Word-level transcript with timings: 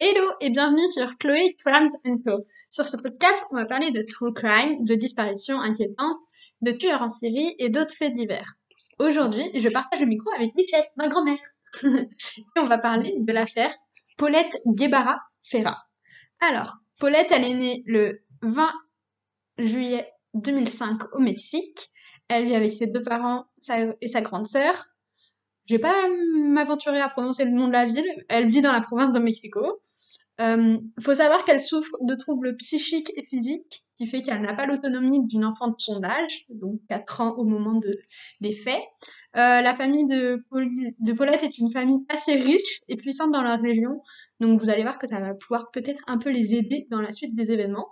Hello 0.00 0.28
et 0.40 0.50
bienvenue 0.50 0.88
sur 0.88 1.16
Chloé 1.18 1.54
Crimes 1.64 2.18
Co. 2.26 2.44
Sur 2.68 2.88
ce 2.88 2.96
podcast, 2.96 3.46
on 3.52 3.54
va 3.54 3.64
parler 3.64 3.92
de 3.92 4.02
true 4.02 4.34
crime, 4.34 4.84
de 4.84 4.96
disparitions 4.96 5.60
inquiétantes, 5.60 6.20
de 6.62 6.72
tueurs 6.72 7.00
en 7.00 7.08
série 7.08 7.54
et 7.60 7.68
d'autres 7.68 7.94
faits 7.94 8.12
divers. 8.12 8.54
Aujourd'hui, 8.98 9.48
je 9.54 9.68
partage 9.68 10.00
le 10.00 10.06
micro 10.06 10.28
avec 10.36 10.52
Michel, 10.56 10.84
ma 10.96 11.06
grand-mère. 11.06 11.38
et 11.84 12.58
on 12.58 12.64
va 12.64 12.78
parler 12.78 13.14
de 13.18 13.32
l'affaire 13.32 13.72
Paulette 14.16 14.60
Guevara 14.66 15.20
Ferra. 15.44 15.84
Alors, 16.40 16.78
Paulette, 16.98 17.30
elle 17.30 17.44
est 17.44 17.54
née 17.54 17.84
le 17.86 18.24
20 18.42 18.72
juillet 19.58 20.10
2005 20.34 21.14
au 21.14 21.20
Mexique. 21.20 21.88
Elle 22.26 22.46
vit 22.46 22.56
avec 22.56 22.72
ses 22.72 22.88
deux 22.88 23.02
parents 23.04 23.46
et 24.00 24.08
sa 24.08 24.22
grande 24.22 24.48
sœur. 24.48 24.88
Je 25.66 25.76
vais 25.76 25.80
pas 25.80 26.08
m'aventurer 26.36 27.00
à 27.00 27.08
prononcer 27.08 27.44
le 27.44 27.52
nom 27.52 27.68
de 27.68 27.72
la 27.72 27.86
ville. 27.86 28.24
Elle 28.28 28.50
vit 28.50 28.60
dans 28.60 28.72
la 28.72 28.80
province 28.80 29.12
de 29.12 29.20
Mexico. 29.20 29.80
Euh, 30.40 30.78
faut 31.00 31.14
savoir 31.14 31.44
qu'elle 31.44 31.60
souffre 31.60 31.96
de 32.00 32.14
troubles 32.16 32.56
psychiques 32.56 33.12
et 33.16 33.22
physiques, 33.22 33.84
qui 33.96 34.06
fait 34.08 34.22
qu'elle 34.22 34.40
n'a 34.40 34.54
pas 34.54 34.66
l'autonomie 34.66 35.24
d'une 35.26 35.44
enfant 35.44 35.68
de 35.68 35.76
son 35.78 36.02
âge, 36.02 36.46
donc 36.48 36.80
4 36.88 37.20
ans 37.20 37.34
au 37.36 37.44
moment 37.44 37.74
de, 37.74 37.96
des 38.40 38.52
faits. 38.52 38.82
Euh, 39.36 39.60
la 39.60 39.74
famille 39.74 40.06
de, 40.06 40.44
de 40.98 41.12
Paulette 41.12 41.44
est 41.44 41.58
une 41.58 41.70
famille 41.70 42.04
assez 42.08 42.34
riche 42.34 42.82
et 42.88 42.96
puissante 42.96 43.30
dans 43.30 43.42
la 43.42 43.56
région, 43.56 44.02
donc 44.40 44.60
vous 44.60 44.70
allez 44.70 44.82
voir 44.82 44.98
que 44.98 45.06
ça 45.06 45.20
va 45.20 45.34
pouvoir 45.34 45.70
peut-être 45.70 46.02
un 46.08 46.18
peu 46.18 46.30
les 46.30 46.56
aider 46.56 46.88
dans 46.90 47.00
la 47.00 47.12
suite 47.12 47.34
des 47.36 47.52
événements. 47.52 47.88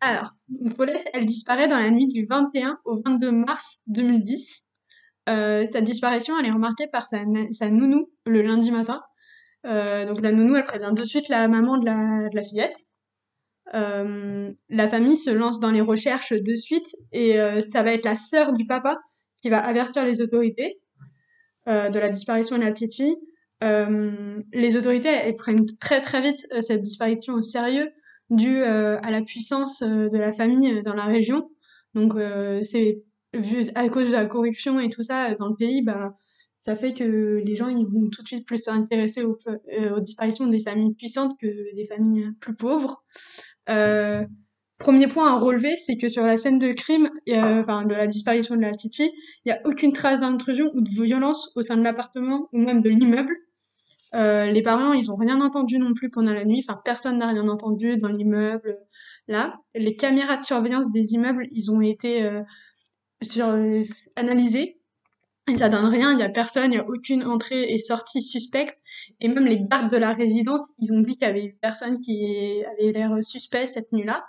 Alors, 0.00 0.34
Paulette, 0.76 1.08
elle 1.14 1.24
disparaît 1.24 1.66
dans 1.66 1.78
la 1.78 1.90
nuit 1.90 2.08
du 2.08 2.26
21 2.26 2.78
au 2.84 3.00
22 3.02 3.32
mars 3.32 3.82
2010. 3.86 4.63
Euh, 5.28 5.64
sa 5.66 5.80
disparition, 5.80 6.38
elle 6.38 6.46
est 6.46 6.52
remarquée 6.52 6.86
par 6.86 7.06
sa, 7.06 7.24
nounou 7.24 8.10
le 8.26 8.42
lundi 8.42 8.70
matin. 8.70 9.02
Euh, 9.66 10.04
donc 10.04 10.20
la 10.20 10.32
nounou, 10.32 10.56
elle 10.56 10.64
prévient 10.64 10.92
de 10.92 11.04
suite 11.04 11.28
la 11.28 11.48
maman 11.48 11.78
de 11.78 11.86
la, 11.86 12.42
fillette. 12.42 12.78
Euh, 13.72 14.52
la 14.68 14.88
famille 14.88 15.16
se 15.16 15.30
lance 15.30 15.60
dans 15.60 15.70
les 15.70 15.80
recherches 15.80 16.34
de 16.34 16.54
suite 16.54 16.94
et 17.12 17.38
ça 17.60 17.82
va 17.82 17.92
être 17.92 18.04
la 18.04 18.14
sœur 18.14 18.52
du 18.52 18.66
papa 18.66 18.98
qui 19.40 19.48
va 19.48 19.58
avertir 19.58 20.04
les 20.04 20.20
autorités 20.20 20.80
de 21.66 21.98
la 21.98 22.08
disparition 22.10 22.58
de 22.58 22.64
la 22.64 22.72
petite 22.72 22.94
fille. 22.94 23.16
les 24.52 24.76
autorités, 24.76 25.32
prennent 25.38 25.64
très 25.80 26.02
très 26.02 26.20
vite 26.20 26.46
cette 26.60 26.82
disparition 26.82 27.34
au 27.34 27.40
sérieux 27.40 27.90
euh, 28.32 28.98
à 29.02 29.10
la 29.10 29.22
puissance 29.22 29.82
de 29.82 30.16
la 30.16 30.32
famille 30.32 30.82
dans 30.82 30.94
la 30.94 31.04
région. 31.04 31.50
Donc 31.94 32.14
c'est 32.62 33.02
vu 33.38 33.64
à 33.74 33.88
cause 33.88 34.08
de 34.08 34.12
la 34.12 34.26
corruption 34.26 34.80
et 34.80 34.88
tout 34.88 35.02
ça 35.02 35.34
dans 35.34 35.48
le 35.48 35.56
pays, 35.56 35.82
bah 35.82 36.16
ça 36.58 36.74
fait 36.74 36.94
que 36.94 37.42
les 37.44 37.56
gens 37.56 37.68
ils 37.68 37.86
vont 37.86 38.08
tout 38.10 38.22
de 38.22 38.28
suite 38.28 38.46
plus 38.46 38.56
s'intéresser 38.56 39.22
aux, 39.22 39.36
aux, 39.94 40.00
disparitions 40.00 40.46
des 40.46 40.62
familles 40.62 40.94
puissantes 40.94 41.38
que 41.38 41.74
des 41.76 41.86
familles 41.86 42.30
plus 42.40 42.54
pauvres. 42.54 43.04
Euh, 43.68 44.24
premier 44.78 45.06
point 45.06 45.34
à 45.34 45.38
relever, 45.38 45.76
c'est 45.76 45.96
que 45.96 46.08
sur 46.08 46.24
la 46.24 46.38
scène 46.38 46.58
de 46.58 46.72
crime, 46.72 47.10
enfin 47.30 47.84
de 47.84 47.94
la 47.94 48.06
disparition 48.06 48.56
de 48.56 48.62
la 48.62 48.70
petite 48.70 48.96
fille, 48.96 49.12
il 49.44 49.48
n'y 49.48 49.52
a 49.52 49.60
aucune 49.64 49.92
trace 49.92 50.20
d'intrusion 50.20 50.70
ou 50.74 50.80
de 50.80 50.88
violence 50.88 51.52
au 51.54 51.62
sein 51.62 51.76
de 51.76 51.82
l'appartement 51.82 52.48
ou 52.52 52.58
même 52.58 52.80
de 52.80 52.90
l'immeuble. 52.90 53.34
Euh, 54.14 54.46
les 54.46 54.62
parents, 54.62 54.92
ils 54.92 55.10
ont 55.10 55.16
rien 55.16 55.40
entendu 55.40 55.78
non 55.78 55.92
plus 55.92 56.08
pendant 56.08 56.32
la 56.32 56.44
nuit. 56.44 56.64
Enfin, 56.66 56.80
personne 56.84 57.18
n'a 57.18 57.28
rien 57.28 57.48
entendu 57.48 57.96
dans 57.96 58.08
l'immeuble. 58.08 58.78
Là, 59.26 59.58
les 59.74 59.96
caméras 59.96 60.36
de 60.36 60.44
surveillance 60.44 60.92
des 60.92 61.14
immeubles, 61.14 61.46
ils 61.50 61.70
ont 61.70 61.80
été 61.80 62.22
euh, 62.22 62.42
sur, 63.22 63.46
euh, 63.48 63.82
analysées. 64.16 64.80
Et 65.46 65.58
ça 65.58 65.68
donne 65.68 65.84
rien, 65.84 66.12
il 66.12 66.18
y 66.18 66.22
a 66.22 66.30
personne, 66.30 66.72
il 66.72 66.76
y 66.76 66.78
a 66.78 66.88
aucune 66.88 67.22
entrée 67.22 67.64
et 67.64 67.78
sortie 67.78 68.22
suspecte. 68.22 68.76
Et 69.20 69.28
même 69.28 69.44
les 69.44 69.60
gardes 69.60 69.92
de 69.92 69.98
la 69.98 70.14
résidence, 70.14 70.72
ils 70.78 70.90
ont 70.92 71.00
dit 71.00 71.12
qu'il 71.12 71.26
y 71.26 71.30
avait 71.30 71.54
personne 71.60 72.00
qui 72.00 72.64
avait 72.64 72.92
l'air 72.92 73.12
suspect 73.22 73.66
cette 73.66 73.92
nuit-là. 73.92 74.24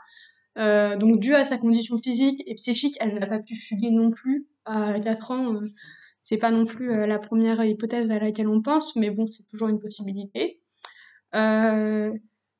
Euh, 0.57 0.97
donc, 0.97 1.21
dû 1.21 1.33
à 1.33 1.45
sa 1.45 1.57
condition 1.57 1.97
physique 1.97 2.43
et 2.45 2.55
psychique, 2.55 2.97
elle 2.99 3.17
n'a 3.17 3.27
pas 3.27 3.39
pu 3.39 3.55
fuguer 3.55 3.91
non 3.91 4.11
plus 4.11 4.45
à 4.65 4.99
4 4.99 5.31
ans. 5.31 5.59
C'est 6.19 6.37
pas 6.37 6.51
non 6.51 6.65
plus 6.65 6.91
euh, 6.91 7.07
la 7.07 7.19
première 7.19 7.63
hypothèse 7.63 8.11
à 8.11 8.19
laquelle 8.19 8.49
on 8.49 8.61
pense, 8.61 8.95
mais 8.97 9.09
bon, 9.09 9.27
c'est 9.27 9.47
toujours 9.47 9.69
une 9.69 9.79
possibilité. 9.79 10.59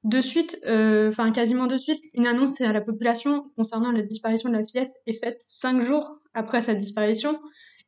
Euh, 0.06 0.10
de 0.10 0.22
suite, 0.22 0.60
euh, 0.66 1.10
enfin 1.10 1.32
quasiment 1.32 1.68
de 1.68 1.78
suite, 1.78 2.04
une 2.14 2.28
annonce 2.28 2.62
à 2.62 2.72
la 2.72 2.82
population 2.82 3.52
concernant 3.58 3.92
la 3.92 4.02
disparition 4.02 4.50
de 4.50 4.56
la 4.56 4.64
fillette 4.64 4.92
est 5.08 5.14
faite 5.14 5.38
cinq 5.40 5.82
jours 5.84 6.20
après 6.34 6.62
sa 6.62 6.76
disparition 6.76 7.40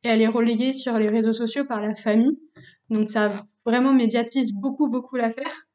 et 0.04 0.08
elle 0.08 0.22
est 0.22 0.28
relayée 0.28 0.72
sur 0.72 0.98
les 0.98 1.08
réseaux 1.08 1.32
sociaux 1.32 1.64
par 1.64 1.80
la 1.80 1.94
famille. 1.94 2.38
Donc 2.90 3.10
ça 3.10 3.30
vraiment 3.64 3.92
médiatise 3.92 4.52
beaucoup 4.60 4.88
beaucoup 4.88 5.16
l'affaire. 5.16 5.66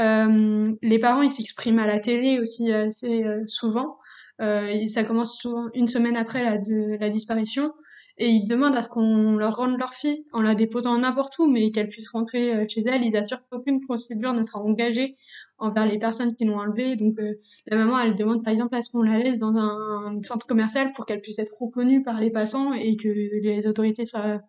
Euh, 0.00 0.72
les 0.82 0.98
parents 0.98 1.22
ils 1.22 1.30
s'expriment 1.30 1.80
à 1.80 1.86
la 1.86 1.98
télé 1.98 2.38
aussi 2.40 2.72
assez 2.72 3.24
souvent. 3.46 3.98
Euh, 4.40 4.86
ça 4.86 5.04
commence 5.04 5.36
souvent 5.36 5.66
une 5.74 5.88
semaine 5.88 6.16
après 6.16 6.44
la, 6.44 6.58
de, 6.58 6.96
la 7.00 7.08
disparition 7.08 7.72
et 8.18 8.28
ils 8.28 8.46
demandent 8.46 8.76
à 8.76 8.82
ce 8.82 8.88
qu'on 8.88 9.36
leur 9.36 9.56
rende 9.56 9.78
leur 9.78 9.94
fille 9.94 10.24
en 10.32 10.40
la 10.40 10.54
déposant 10.54 10.98
n'importe 10.98 11.38
où, 11.38 11.46
mais 11.46 11.70
qu'elle 11.70 11.88
puisse 11.88 12.10
rentrer 12.10 12.52
euh, 12.52 12.64
chez 12.68 12.80
elle. 12.80 13.04
Ils 13.04 13.16
assurent 13.16 13.46
qu'aucune 13.48 13.80
procédure 13.80 14.32
ne 14.32 14.44
sera 14.44 14.60
engagée 14.60 15.16
envers 15.58 15.86
les 15.86 15.98
personnes 15.98 16.34
qui 16.34 16.44
l'ont 16.44 16.58
enlevée. 16.58 16.96
Donc 16.96 17.18
euh, 17.20 17.34
la 17.66 17.76
maman, 17.76 18.00
elle 18.00 18.16
demande 18.16 18.42
par 18.42 18.52
exemple 18.52 18.74
à 18.74 18.82
ce 18.82 18.90
qu'on 18.90 19.02
la 19.02 19.18
laisse 19.18 19.38
dans 19.38 19.56
un, 19.56 20.20
centre 20.22 20.46
commercial 20.46 20.90
pour 20.92 21.06
qu'elle 21.06 21.20
puisse 21.20 21.38
être 21.38 21.56
reconnue 21.60 22.02
par 22.02 22.20
les 22.20 22.30
passants 22.30 22.72
et 22.72 22.96
que 22.96 23.08
les 23.08 23.66
autorités 23.68 24.04
soient, 24.04 24.40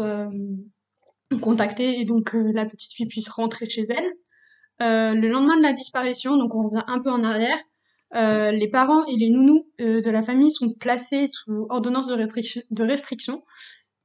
euh, 0.00 0.30
contactées 1.42 2.00
et 2.00 2.04
donc 2.04 2.32
la 2.34 2.64
petite 2.64 2.92
fille 2.92 3.06
puisse 3.06 3.28
rentrer 3.28 3.68
chez 3.68 3.84
elle. 3.90 4.12
le 4.80 5.28
lendemain 5.28 5.56
de 5.58 5.62
la 5.62 5.72
disparition, 5.74 6.36
donc 6.36 6.54
on 6.54 6.68
revient 6.68 6.84
un 6.86 7.00
peu 7.00 7.10
en 7.10 7.24
arrière, 7.24 7.58
euh, 8.14 8.52
les 8.52 8.68
parents 8.68 9.04
et 9.06 9.16
les 9.16 9.30
nounous 9.30 9.66
euh, 9.80 10.00
de 10.00 10.10
la 10.10 10.22
famille 10.22 10.50
sont 10.50 10.72
placés 10.72 11.26
sous 11.26 11.66
ordonnance 11.70 12.06
de, 12.06 12.16
de 12.16 12.84
restriction 12.84 13.42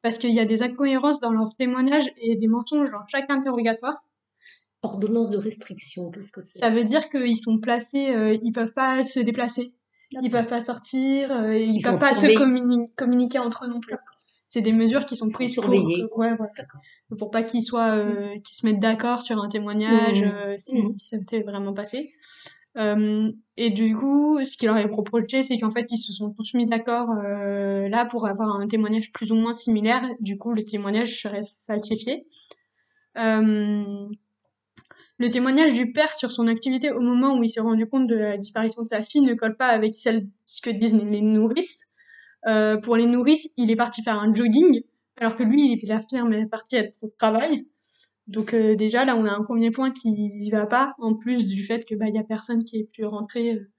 parce 0.01 0.17
qu'il 0.17 0.33
y 0.33 0.39
a 0.39 0.45
des 0.45 0.63
incohérences 0.63 1.19
dans 1.19 1.31
leurs 1.31 1.55
témoignages 1.55 2.11
et 2.17 2.35
des 2.35 2.47
mensonges 2.47 2.89
dans 2.89 3.05
chaque 3.07 3.29
interrogatoire. 3.29 4.03
Ordonnance 4.83 5.29
de 5.29 5.37
restriction, 5.37 6.09
qu'est-ce 6.09 6.31
que 6.31 6.43
c'est? 6.43 6.57
Ça 6.57 6.71
veut 6.71 6.83
dire 6.83 7.09
qu'ils 7.09 7.37
sont 7.37 7.59
placés, 7.59 8.09
euh, 8.09 8.35
ils 8.41 8.51
peuvent 8.51 8.73
pas 8.73 9.03
se 9.03 9.19
déplacer, 9.19 9.75
ils 10.11 10.31
peuvent 10.31 10.47
pas 10.47 10.61
sortir, 10.61 11.31
euh, 11.31 11.55
ils, 11.55 11.75
ils 11.75 11.83
peuvent 11.83 11.99
pas 11.99 12.15
se 12.15 12.95
communiquer 12.95 13.37
entre 13.37 13.65
eux 13.65 13.67
non 13.67 13.79
plus. 13.79 13.93
C'est 14.47 14.61
des 14.61 14.73
mesures 14.73 15.05
qui 15.05 15.15
sont 15.15 15.29
prises 15.29 15.55
pour, 15.55 15.69
ouais, 15.69 16.31
pour 17.17 17.29
pas 17.29 17.43
qu'ils 17.43 17.63
soient, 17.63 17.95
euh, 17.95 18.33
qu'ils 18.39 18.55
se 18.55 18.65
mettent 18.65 18.81
d'accord 18.81 19.21
sur 19.21 19.41
un 19.41 19.47
témoignage 19.47 20.25
mmh. 20.25 20.57
si 20.57 20.81
mmh. 20.81 20.97
ça 20.97 21.17
s'était 21.19 21.41
vraiment 21.41 21.73
passé. 21.73 22.11
Euh, 22.77 23.31
et 23.57 23.69
du 23.69 23.95
coup, 23.95 24.43
ce 24.43 24.57
qui 24.57 24.65
leur 24.65 24.77
est 24.77 24.85
reproché, 24.85 25.43
c'est 25.43 25.57
qu'en 25.59 25.71
fait, 25.71 25.91
ils 25.91 25.97
se 25.97 26.13
sont 26.13 26.31
tous 26.31 26.53
mis 26.53 26.65
d'accord 26.65 27.09
euh, 27.11 27.89
là 27.89 28.05
pour 28.05 28.27
avoir 28.27 28.55
un 28.55 28.67
témoignage 28.67 29.11
plus 29.11 29.31
ou 29.31 29.35
moins 29.35 29.53
similaire. 29.53 30.03
Du 30.19 30.37
coup, 30.37 30.53
le 30.53 30.63
témoignage 30.63 31.21
serait 31.21 31.43
falsifié. 31.65 32.25
Euh, 33.17 34.07
le 35.17 35.29
témoignage 35.29 35.73
du 35.73 35.91
père 35.91 36.13
sur 36.13 36.31
son 36.31 36.47
activité 36.47 36.91
au 36.91 37.01
moment 37.01 37.37
où 37.37 37.43
il 37.43 37.49
s'est 37.49 37.59
rendu 37.61 37.85
compte 37.85 38.07
de 38.07 38.15
la 38.15 38.37
disparition 38.37 38.83
de 38.83 38.89
sa 38.89 39.03
fille 39.03 39.21
ne 39.21 39.33
colle 39.33 39.55
pas 39.55 39.67
avec 39.67 39.95
celle 39.95 40.27
ce 40.45 40.61
que 40.61 40.69
disent 40.69 40.99
les 41.03 41.21
nourrices. 41.21 41.89
Pour 42.81 42.95
les 42.95 43.05
nourrices, 43.05 43.53
il 43.57 43.69
est 43.69 43.75
parti 43.75 44.01
faire 44.01 44.17
un 44.17 44.33
jogging, 44.33 44.81
alors 45.17 45.35
que 45.35 45.43
lui, 45.43 45.73
il, 45.73 45.87
la 45.87 45.99
firme 45.99 46.33
est 46.33 46.47
parti 46.47 46.75
être 46.77 46.97
au 47.03 47.09
travail. 47.09 47.67
Donc 48.31 48.53
euh, 48.53 48.75
déjà 48.75 49.03
là 49.03 49.15
on 49.17 49.25
a 49.25 49.31
un 49.31 49.41
premier 49.41 49.71
point 49.71 49.91
qui 49.91 50.09
y 50.09 50.49
va 50.49 50.65
pas 50.65 50.95
en 50.99 51.15
plus 51.15 51.47
du 51.47 51.65
fait 51.65 51.83
que 51.85 51.95
bah 51.95 52.05
il 52.07 52.15
y 52.15 52.17
a 52.17 52.23
personne 52.23 52.63
qui 52.63 52.79
est 52.79 52.85
pu 52.85 53.03
rentrer. 53.03 53.55
Euh, 53.55 53.69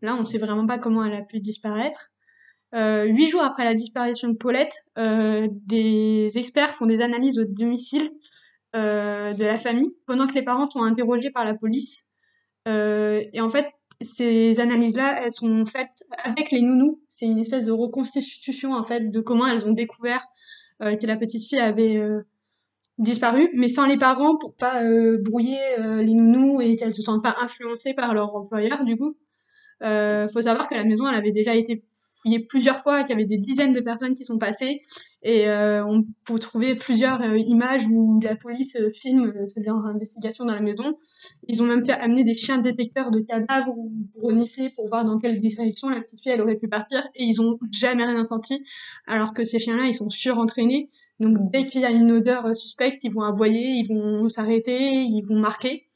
là 0.00 0.16
on 0.18 0.24
sait 0.24 0.38
vraiment 0.38 0.66
pas 0.66 0.78
comment 0.78 1.04
elle 1.04 1.14
a 1.14 1.22
pu 1.22 1.40
disparaître. 1.40 2.12
Euh, 2.74 3.04
huit 3.04 3.28
jours 3.28 3.42
après 3.42 3.64
la 3.64 3.74
disparition 3.74 4.28
de 4.28 4.36
Paulette, 4.36 4.74
des 4.96 6.38
experts 6.38 6.70
font 6.70 6.86
des 6.86 7.00
analyses 7.00 7.38
au 7.38 7.44
domicile 7.44 8.10
de 8.74 9.44
la 9.44 9.56
famille 9.56 9.96
pendant 10.06 10.26
que 10.26 10.34
les 10.34 10.42
parents 10.42 10.68
sont 10.68 10.82
interrogés 10.82 11.30
par 11.30 11.44
la 11.44 11.54
police. 11.54 12.06
et 12.66 13.40
en 13.40 13.50
fait 13.50 13.66
ces 14.02 14.60
analyses-là, 14.60 15.22
elles 15.24 15.32
sont 15.32 15.64
faites 15.64 16.04
avec 16.22 16.50
les 16.50 16.60
nounous. 16.60 17.00
C'est 17.08 17.26
une 17.26 17.38
espèce 17.38 17.64
de 17.64 17.72
reconstitution 17.72 18.74
en 18.74 18.84
fait 18.84 19.10
de 19.10 19.20
comment 19.20 19.46
elles 19.46 19.66
ont 19.66 19.72
découvert 19.72 20.24
que 20.80 21.06
la 21.06 21.16
petite 21.16 21.48
fille 21.48 21.60
avait 21.60 22.02
disparu, 22.98 23.50
mais 23.54 23.68
sans 23.68 23.86
les 23.86 23.98
parents 23.98 24.36
pour 24.36 24.54
pas 24.54 24.82
euh, 24.82 25.18
brouiller 25.20 25.58
euh, 25.78 26.02
les 26.02 26.14
nounous 26.14 26.60
et 26.60 26.76
qu'elles 26.76 26.94
se 26.94 27.02
sentent 27.02 27.22
pas 27.22 27.36
influencées 27.40 27.94
par 27.94 28.14
leur 28.14 28.34
employeur 28.34 28.84
du 28.84 28.96
coup. 28.96 29.16
Euh, 29.82 30.26
faut 30.28 30.42
savoir 30.42 30.68
que 30.68 30.74
la 30.74 30.84
maison 30.84 31.06
elle 31.08 31.16
avait 31.16 31.32
déjà 31.32 31.54
été 31.54 31.84
fouillée 32.14 32.40
plusieurs 32.40 32.80
fois, 32.80 33.02
qu'il 33.02 33.10
y 33.10 33.12
avait 33.12 33.26
des 33.26 33.36
dizaines 33.36 33.74
de 33.74 33.80
personnes 33.80 34.14
qui 34.14 34.24
sont 34.24 34.38
passées 34.38 34.80
et 35.22 35.46
euh, 35.46 35.84
on 35.84 36.06
peut 36.24 36.38
trouver 36.38 36.74
plusieurs 36.74 37.22
images 37.36 37.86
où 37.86 38.18
la 38.22 38.34
police 38.34 38.78
filme 38.94 39.34
leur 39.58 39.76
investigation 39.84 40.46
dans 40.46 40.54
la 40.54 40.62
maison. 40.62 40.98
Ils 41.46 41.62
ont 41.62 41.66
même 41.66 41.84
fait 41.84 41.92
amener 41.92 42.24
des 42.24 42.38
chiens 42.38 42.56
détecteurs 42.56 43.10
de 43.10 43.20
cadavres 43.20 43.74
pour 44.14 44.30
renifler 44.30 44.70
pour 44.70 44.88
voir 44.88 45.04
dans 45.04 45.18
quelle 45.18 45.38
direction 45.38 45.90
la 45.90 46.00
petite 46.00 46.22
fille 46.22 46.32
elle 46.32 46.40
aurait 46.40 46.56
pu 46.56 46.68
partir 46.68 47.06
et 47.14 47.24
ils 47.24 47.42
ont 47.42 47.58
jamais 47.70 48.06
rien 48.06 48.24
senti 48.24 48.64
alors 49.06 49.34
que 49.34 49.44
ces 49.44 49.58
chiens-là 49.58 49.84
ils 49.84 49.94
sont 49.94 50.08
surentraînés 50.08 50.88
Donc 51.20 51.50
dès 51.50 51.66
qu'il 51.68 51.80
y 51.80 51.84
a 51.84 51.90
une 51.90 52.12
odeur 52.12 52.56
suspecte, 52.56 53.04
ils 53.04 53.12
vont 53.12 53.22
aboyer, 53.22 53.82
ils 53.82 53.88
vont 53.88 54.28
s'arrêter, 54.28 55.02
ils 55.02 55.22
vont 55.22 55.38
marquer. 55.38 55.86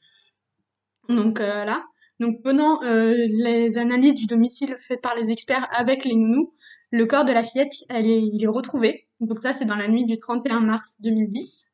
Donc 1.09 1.39
là. 1.39 1.83
Donc 2.19 2.41
pendant 2.43 2.81
les 2.81 3.77
analyses 3.77 4.15
du 4.15 4.25
domicile 4.25 4.75
faites 4.77 5.01
par 5.01 5.15
les 5.15 5.31
experts 5.31 5.67
avec 5.71 6.05
les 6.05 6.15
nounous, 6.15 6.53
le 6.91 7.05
corps 7.05 7.25
de 7.25 7.31
la 7.31 7.43
fillette, 7.43 7.73
elle 7.89 8.05
est, 8.05 8.21
il 8.21 8.43
est 8.43 8.47
retrouvé. 8.47 9.07
Donc 9.19 9.41
ça, 9.41 9.53
c'est 9.53 9.65
dans 9.65 9.75
la 9.75 9.87
nuit 9.87 10.03
du 10.03 10.17
31 10.17 10.59
mars 10.59 11.01
2010. 11.01 11.71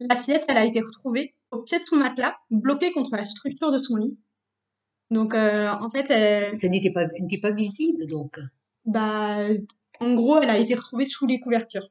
La 0.00 0.16
fillette, 0.16 0.44
elle 0.48 0.56
a 0.56 0.64
été 0.64 0.80
retrouvée 0.80 1.34
au 1.50 1.62
pied 1.62 1.78
de 1.78 1.84
son 1.84 1.96
matelas, 1.96 2.36
bloquée 2.50 2.92
contre 2.92 3.16
la 3.16 3.24
structure 3.24 3.70
de 3.70 3.82
son 3.82 3.96
lit. 3.96 4.18
Donc, 5.10 5.34
euh, 5.34 5.68
en 5.68 5.90
fait, 5.90 6.08
elle, 6.10 6.56
Ça 6.58 6.68
n'était 6.68 6.92
pas, 6.92 7.02
elle 7.02 7.22
n'était 7.22 7.40
pas 7.40 7.50
visible, 7.50 8.06
donc. 8.06 8.38
bah, 8.86 9.46
en 10.00 10.14
gros, 10.14 10.38
elle 10.38 10.48
a 10.50 10.58
été 10.58 10.74
retrouvée 10.74 11.04
sous 11.04 11.26
les 11.26 11.40
couvertures. 11.40 11.88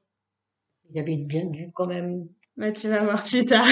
Ils 0.91 0.99
avaient 0.99 1.17
bien 1.17 1.45
dû 1.45 1.71
quand 1.73 1.87
même. 1.87 2.27
Bah, 2.57 2.71
tu 2.71 2.87
vas 2.87 2.99
voir 2.99 3.23
plus 3.23 3.45
tard. 3.45 3.65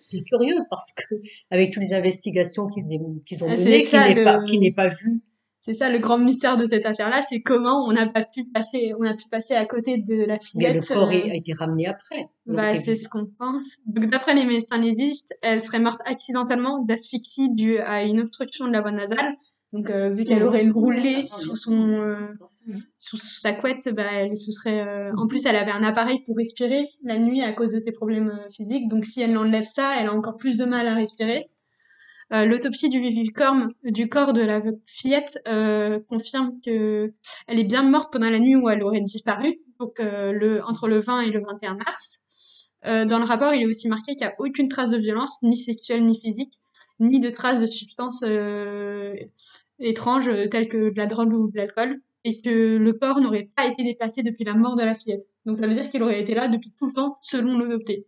C'est 0.00 0.22
curieux 0.22 0.56
parce 0.70 0.92
que, 0.92 1.14
avec 1.50 1.72
toutes 1.72 1.82
les 1.82 1.94
investigations 1.94 2.66
qu'ils 2.68 2.84
ont 2.94 3.48
Ah, 3.48 3.56
menées, 3.56 3.84
qui 3.84 3.96
n'est 3.96 4.14
le- 4.14 4.24
pas, 4.24 4.42
qui 4.44 4.58
n'est 4.58 4.72
pas 4.74 4.88
vu. 4.88 5.22
C'est 5.60 5.74
ça 5.74 5.90
le 5.90 5.98
grand 5.98 6.18
mystère 6.18 6.56
de 6.56 6.64
cette 6.64 6.86
affaire-là, 6.86 7.20
c'est 7.22 7.40
comment 7.42 7.84
on 7.86 7.92
n'a 7.92 8.06
pas 8.06 8.24
pu 8.24 8.44
passer, 8.44 8.92
on 8.98 9.02
a 9.04 9.14
pu 9.14 9.24
passer 9.30 9.54
à 9.54 9.66
côté 9.66 9.98
de 9.98 10.14
la 10.24 10.34
Mais 10.34 10.38
fillette. 10.38 10.74
le 10.76 10.94
corps 10.94 11.08
euh, 11.08 11.30
a 11.30 11.34
été 11.34 11.52
ramené 11.52 11.86
après. 11.86 12.26
Bah, 12.46 12.74
c'est 12.76 12.96
ce 12.96 13.08
qu'on 13.08 13.26
pense. 13.26 13.62
Donc, 13.86 14.06
d'après 14.06 14.34
les 14.34 14.44
médecins 14.44 14.80
légistes, 14.80 15.34
elle 15.42 15.62
serait 15.62 15.80
morte 15.80 16.00
accidentellement 16.06 16.82
d'asphyxie 16.84 17.52
due 17.54 17.78
à 17.80 18.02
une 18.02 18.20
obstruction 18.20 18.66
de 18.66 18.72
la 18.72 18.80
voie 18.82 18.92
nasale. 18.92 19.34
Donc, 19.72 19.90
euh, 19.90 20.08
vu 20.10 20.24
qu'elle 20.24 20.42
aurait 20.42 20.68
roulé 20.70 21.26
sous 21.26 21.56
son, 21.56 21.74
euh. 21.76 22.32
Sous 22.98 23.16
sa 23.16 23.52
couette, 23.52 23.88
bah, 23.94 24.06
elle 24.12 24.36
se 24.36 24.52
serait, 24.52 24.80
euh, 24.80 25.12
en 25.16 25.26
plus, 25.26 25.46
elle 25.46 25.56
avait 25.56 25.70
un 25.70 25.82
appareil 25.82 26.22
pour 26.24 26.36
respirer 26.36 26.88
la 27.02 27.18
nuit 27.18 27.42
à 27.42 27.52
cause 27.52 27.72
de 27.72 27.78
ses 27.78 27.92
problèmes 27.92 28.30
euh, 28.30 28.48
physiques. 28.50 28.88
Donc, 28.88 29.04
si 29.04 29.22
elle 29.22 29.36
enlève 29.36 29.64
ça, 29.64 29.94
elle 29.98 30.08
a 30.08 30.12
encore 30.12 30.36
plus 30.36 30.56
de 30.56 30.64
mal 30.64 30.86
à 30.86 30.94
respirer. 30.94 31.50
Euh, 32.32 32.44
L'autopsie 32.44 32.90
du, 32.90 33.00
du 33.00 33.22
du 33.84 34.08
corps 34.08 34.32
de 34.34 34.42
la 34.42 34.62
fillette 34.86 35.38
confirme 36.08 36.60
que 36.64 37.14
elle 37.46 37.58
est 37.58 37.64
bien 37.64 37.82
morte 37.82 38.12
pendant 38.12 38.28
la 38.28 38.38
nuit 38.38 38.54
où 38.54 38.68
elle 38.68 38.82
aurait 38.82 39.00
disparu, 39.00 39.60
donc 39.80 39.98
le, 39.98 40.60
entre 40.64 40.88
le 40.88 41.00
20 41.00 41.22
et 41.22 41.30
le 41.30 41.40
21 41.40 41.76
mars. 41.76 42.20
Dans 42.84 43.18
le 43.18 43.24
rapport, 43.24 43.54
il 43.54 43.62
est 43.62 43.66
aussi 43.66 43.88
marqué 43.88 44.14
qu'il 44.14 44.26
n'y 44.26 44.32
a 44.32 44.34
aucune 44.38 44.68
trace 44.68 44.90
de 44.90 44.98
violence, 44.98 45.42
ni 45.42 45.56
sexuelle 45.56 46.04
ni 46.04 46.20
physique, 46.20 46.52
ni 47.00 47.18
de 47.18 47.30
traces 47.30 47.62
de 47.62 47.66
substances 47.66 48.22
étranges 49.78 50.30
telles 50.50 50.68
que 50.68 50.92
de 50.92 50.96
la 50.98 51.06
drogue 51.06 51.32
ou 51.32 51.50
de 51.50 51.56
l'alcool, 51.56 52.02
et 52.24 52.40
que 52.40 52.76
le 52.76 52.92
corps 52.94 53.20
n'aurait 53.20 53.48
pas 53.56 53.66
été 53.66 53.82
déplacé 53.84 54.22
depuis 54.22 54.44
la 54.44 54.54
mort 54.54 54.76
de 54.76 54.82
la 54.82 54.94
fillette. 54.94 55.24
Donc 55.46 55.58
ça 55.58 55.66
veut 55.66 55.74
dire 55.74 55.88
qu'il 55.88 56.02
aurait 56.02 56.20
été 56.20 56.34
là 56.34 56.48
depuis 56.48 56.72
tout 56.78 56.86
le 56.88 56.92
temps, 56.92 57.18
selon 57.22 57.58
l'autopsie. 57.58 58.04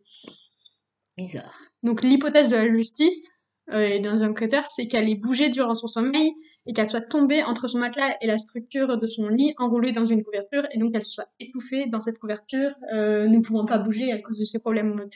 bizarre. 1.16 1.58
Donc 1.82 2.02
l'hypothèse 2.02 2.48
de 2.48 2.56
la 2.56 2.68
justice 2.76 3.30
euh, 3.72 3.86
et 3.86 4.00
d'un 4.00 4.20
enquêteur, 4.28 4.66
c'est 4.66 4.86
qu'elle 4.88 5.08
ait 5.08 5.14
bougé 5.14 5.48
durant 5.48 5.74
son 5.74 5.86
sommeil 5.86 6.32
et 6.66 6.72
qu'elle 6.72 6.88
soit 6.88 7.00
tombée 7.00 7.42
entre 7.42 7.68
son 7.68 7.78
matelas 7.78 8.16
et 8.20 8.26
la 8.26 8.36
structure 8.38 8.98
de 8.98 9.06
son 9.08 9.28
lit, 9.28 9.54
enroulée 9.58 9.92
dans 9.92 10.04
une 10.06 10.22
couverture, 10.22 10.66
et 10.72 10.78
donc 10.78 10.92
qu'elle 10.92 11.04
se 11.04 11.12
soit 11.12 11.28
étouffée 11.40 11.86
dans 11.86 12.00
cette 12.00 12.18
couverture, 12.18 12.70
euh, 12.92 13.26
ne 13.28 13.38
pouvant 13.38 13.64
pas 13.64 13.78
bouger 13.78 14.12
à 14.12 14.18
cause 14.18 14.38
de 14.38 14.44
ses 14.44 14.58
problèmes 14.60 14.94
mo- 14.94 15.08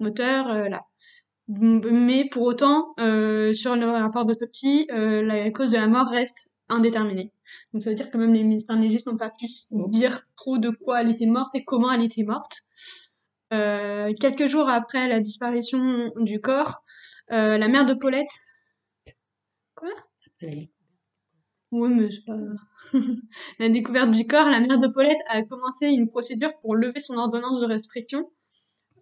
moteurs. 0.00 0.50
euh, 0.50 0.68
là. 0.68 0.82
Mais 1.48 2.28
pour 2.30 2.42
autant, 2.44 2.92
euh, 3.00 3.52
sur 3.52 3.74
le 3.76 3.86
rapport 3.90 4.24
d'autopsie, 4.24 4.86
la 4.90 5.50
cause 5.50 5.70
de 5.72 5.76
la 5.78 5.88
mort 5.88 6.06
reste 6.06 6.52
indéterminée. 6.68 7.32
Donc 7.72 7.82
ça 7.82 7.90
veut 7.90 7.96
dire 7.96 8.10
que 8.10 8.16
même 8.16 8.34
les 8.34 8.44
médecins 8.44 8.78
légistes 8.80 9.06
n'ont 9.06 9.16
pas 9.16 9.30
pu 9.30 9.46
dire 9.88 10.22
trop 10.36 10.58
de 10.58 10.70
quoi 10.70 11.02
elle 11.02 11.10
était 11.10 11.26
morte 11.26 11.54
et 11.54 11.64
comment 11.64 11.90
elle 11.92 12.02
était 12.02 12.22
morte. 12.22 12.62
Euh, 13.52 14.12
quelques 14.20 14.46
jours 14.46 14.68
après 14.68 15.08
la 15.08 15.20
disparition 15.20 16.12
du 16.20 16.40
corps, 16.40 16.84
euh, 17.32 17.58
la 17.58 17.68
mère 17.68 17.86
de 17.86 17.94
Paulette. 17.94 18.30
Oui, 21.72 21.94
mais 21.94 22.10
c'est 22.10 22.24
pas. 22.24 22.36
la 23.58 23.68
découverte 23.68 24.10
du 24.10 24.26
corps, 24.26 24.50
la 24.50 24.60
mère 24.60 24.78
de 24.78 24.88
Paulette 24.88 25.20
a 25.28 25.42
commencé 25.42 25.86
une 25.86 26.08
procédure 26.08 26.52
pour 26.60 26.74
lever 26.74 27.00
son 27.00 27.16
ordonnance 27.16 27.60
de 27.60 27.66
restriction. 27.66 28.30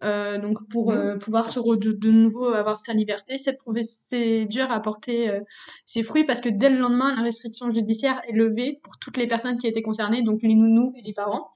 Euh, 0.04 0.38
donc 0.38 0.58
pour 0.68 0.92
euh, 0.92 1.16
pouvoir 1.16 1.50
se 1.50 1.58
re- 1.58 1.78
de, 1.78 1.90
de 1.90 2.10
nouveau 2.10 2.46
avoir 2.46 2.78
sa 2.80 2.92
liberté, 2.92 3.36
cette 3.36 3.58
procédure 3.58 4.70
a 4.70 4.80
porté 4.80 5.28
euh, 5.28 5.40
ses 5.86 6.02
fruits 6.04 6.24
parce 6.24 6.40
que 6.40 6.48
dès 6.48 6.70
le 6.70 6.78
lendemain, 6.78 7.14
la 7.16 7.22
restriction 7.22 7.70
judiciaire 7.70 8.20
est 8.28 8.32
levée 8.32 8.78
pour 8.82 8.98
toutes 8.98 9.16
les 9.16 9.26
personnes 9.26 9.58
qui 9.58 9.66
étaient 9.66 9.82
concernées, 9.82 10.22
donc 10.22 10.40
les 10.42 10.54
nounous 10.54 10.92
et 10.96 11.02
les 11.02 11.12
parents. 11.12 11.50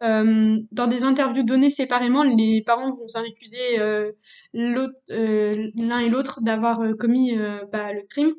Euh, 0.00 0.58
dans 0.70 0.86
des 0.86 1.02
interviews 1.02 1.42
données 1.42 1.70
séparément, 1.70 2.22
les 2.22 2.62
parents 2.64 2.94
vont 2.94 3.08
s'en 3.08 3.20
accuser 3.20 3.80
euh, 3.80 4.12
euh, 4.54 5.70
l'un 5.74 5.98
et 5.98 6.08
l'autre 6.08 6.40
d'avoir 6.42 6.80
commis 6.98 7.36
euh, 7.36 7.64
bah, 7.72 7.92
le 7.92 8.02
crime. 8.02 8.32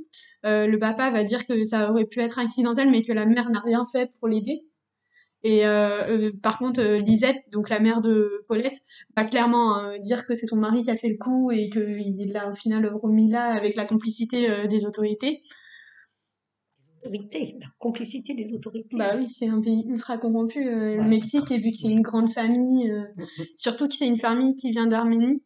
Euh, 0.46 0.68
le 0.68 0.80
papa 0.80 1.10
va 1.10 1.24
dire 1.26 1.46
que 1.46 1.66
ça 1.66 1.90
aurait 1.92 2.06
pu 2.06 2.22
être 2.22 2.40
accidentel, 2.40 2.90
mais 2.90 3.04
que 3.04 3.12
la 3.12 3.26
mère 3.26 3.50
n'a 3.50 3.60
rien 3.60 3.84
fait 3.92 4.10
pour 4.20 4.30
l'aider. 4.30 4.62
Et 5.44 5.66
euh, 5.66 6.06
euh, 6.08 6.32
par 6.42 6.58
contre, 6.58 6.82
euh, 6.82 7.00
Lisette, 7.00 7.38
donc 7.52 7.70
la 7.70 7.80
mère 7.80 8.02
de 8.02 8.44
Paulette, 8.48 8.82
va 9.16 9.24
clairement 9.24 9.98
dire 10.00 10.26
que 10.28 10.36
c'est 10.36 10.48
son 10.48 10.58
mari 10.58 10.84
qui 10.84 10.92
a 10.92 10.98
fait 10.98 11.08
le 11.08 11.18
coup 11.18 11.52
et 11.52 11.70
qu'il 11.70 12.34
l'a 12.34 12.50
au 12.50 12.54
final 12.54 12.86
remis 12.94 13.30
là 13.30 13.54
avec 13.54 13.76
la 13.76 13.86
complicité 13.86 14.50
euh, 14.50 14.68
des 14.68 14.86
autorités. 14.86 15.40
autorité, 17.06 17.56
la 17.58 17.68
complicité 17.80 18.34
des 18.34 18.54
autorités. 18.54 18.98
Bah 18.98 19.16
oui, 19.18 19.30
c'est 19.30 19.48
un 19.48 19.62
pays 19.62 19.86
ultra 19.88 20.18
corrompu, 20.18 20.68
euh, 20.68 20.98
le 20.98 21.04
Mexique, 21.06 21.50
et 21.52 21.58
vu 21.58 21.72
que 21.72 21.78
c'est 21.78 21.88
une 21.88 22.02
grande 22.02 22.34
famille, 22.34 22.94
surtout 23.56 23.88
que 23.88 23.96
c'est 23.96 24.08
une 24.08 24.18
famille 24.18 24.56
qui 24.56 24.72
vient 24.72 24.88
d'Arménie, 24.88 25.42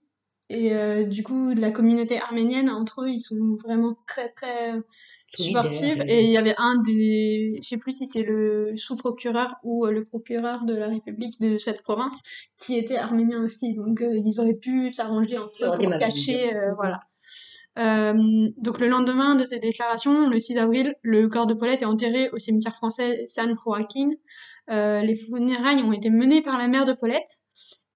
et 0.50 1.06
du 1.06 1.24
coup, 1.24 1.54
de 1.54 1.62
la 1.62 1.72
communauté 1.72 2.20
arménienne, 2.20 2.70
entre 2.70 3.04
eux, 3.04 3.10
ils 3.10 3.22
sont 3.22 3.56
vraiment 3.64 3.96
très 4.08 4.30
très 4.30 4.74
Sportive. 5.28 6.02
euh, 6.02 6.06
Et 6.08 6.26
il 6.26 6.30
y 6.30 6.38
avait 6.38 6.56
un 6.58 6.82
des, 6.82 7.60
je 7.62 7.68
sais 7.68 7.78
plus 7.78 7.92
si 7.92 8.06
c'est 8.08 8.24
le 8.24 8.74
sous-procureur 8.76 9.56
ou 9.64 9.86
euh, 9.86 9.92
le 9.92 10.06
procureur 10.06 10.66
de 10.66 10.76
la 10.76 10.88
République 10.88 11.40
de 11.42 11.58
cette 11.58 11.82
province 11.82 12.22
qui 12.58 12.78
était 12.78 12.98
arménien 12.98 13.42
aussi. 13.42 13.76
Donc 13.76 14.02
euh, 14.02 14.22
ils 14.26 14.40
auraient 14.40 14.54
pu 14.54 14.94
s'arranger 14.94 15.38
eux 15.38 15.74
été 15.76 15.88
pour 15.88 16.00
cacher, 16.00 16.54
euh, 16.54 16.74
voilà. 16.76 17.00
Euh, 17.80 18.14
donc 18.58 18.80
le 18.80 18.88
lendemain 18.88 19.34
de 19.36 19.46
cette 19.46 19.64
déclaration, 19.64 20.30
le 20.30 20.38
6 20.38 20.58
avril, 20.60 20.94
le 21.02 21.28
corps 21.28 21.48
de 21.48 21.56
Paulette 21.56 21.82
est 21.82 21.86
enterré 21.86 22.30
au 22.32 22.38
cimetière 22.38 22.76
français 22.76 23.24
San 23.26 23.56
Joaquin. 23.64 24.10
Euh, 24.70 25.02
les 25.02 25.16
funérailles 25.16 25.82
ont 25.82 25.92
été 25.92 26.10
menées 26.10 26.42
par 26.42 26.58
la 26.58 26.68
mère 26.68 26.86
de 26.86 26.94
Paulette 26.94 27.40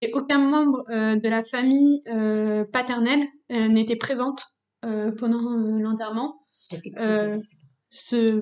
et 0.02 0.12
aucun 0.14 0.40
membre 0.40 0.84
euh, 0.90 1.16
de 1.16 1.30
la 1.30 1.44
famille 1.44 2.02
euh, 2.08 2.66
paternelle 2.66 3.24
euh, 3.52 3.68
n'était 3.68 3.96
présente 3.96 4.42
euh, 4.42 4.57
pendant 4.82 5.52
euh, 5.54 5.80
l'enterrement. 5.80 6.40
Euh, 6.98 7.40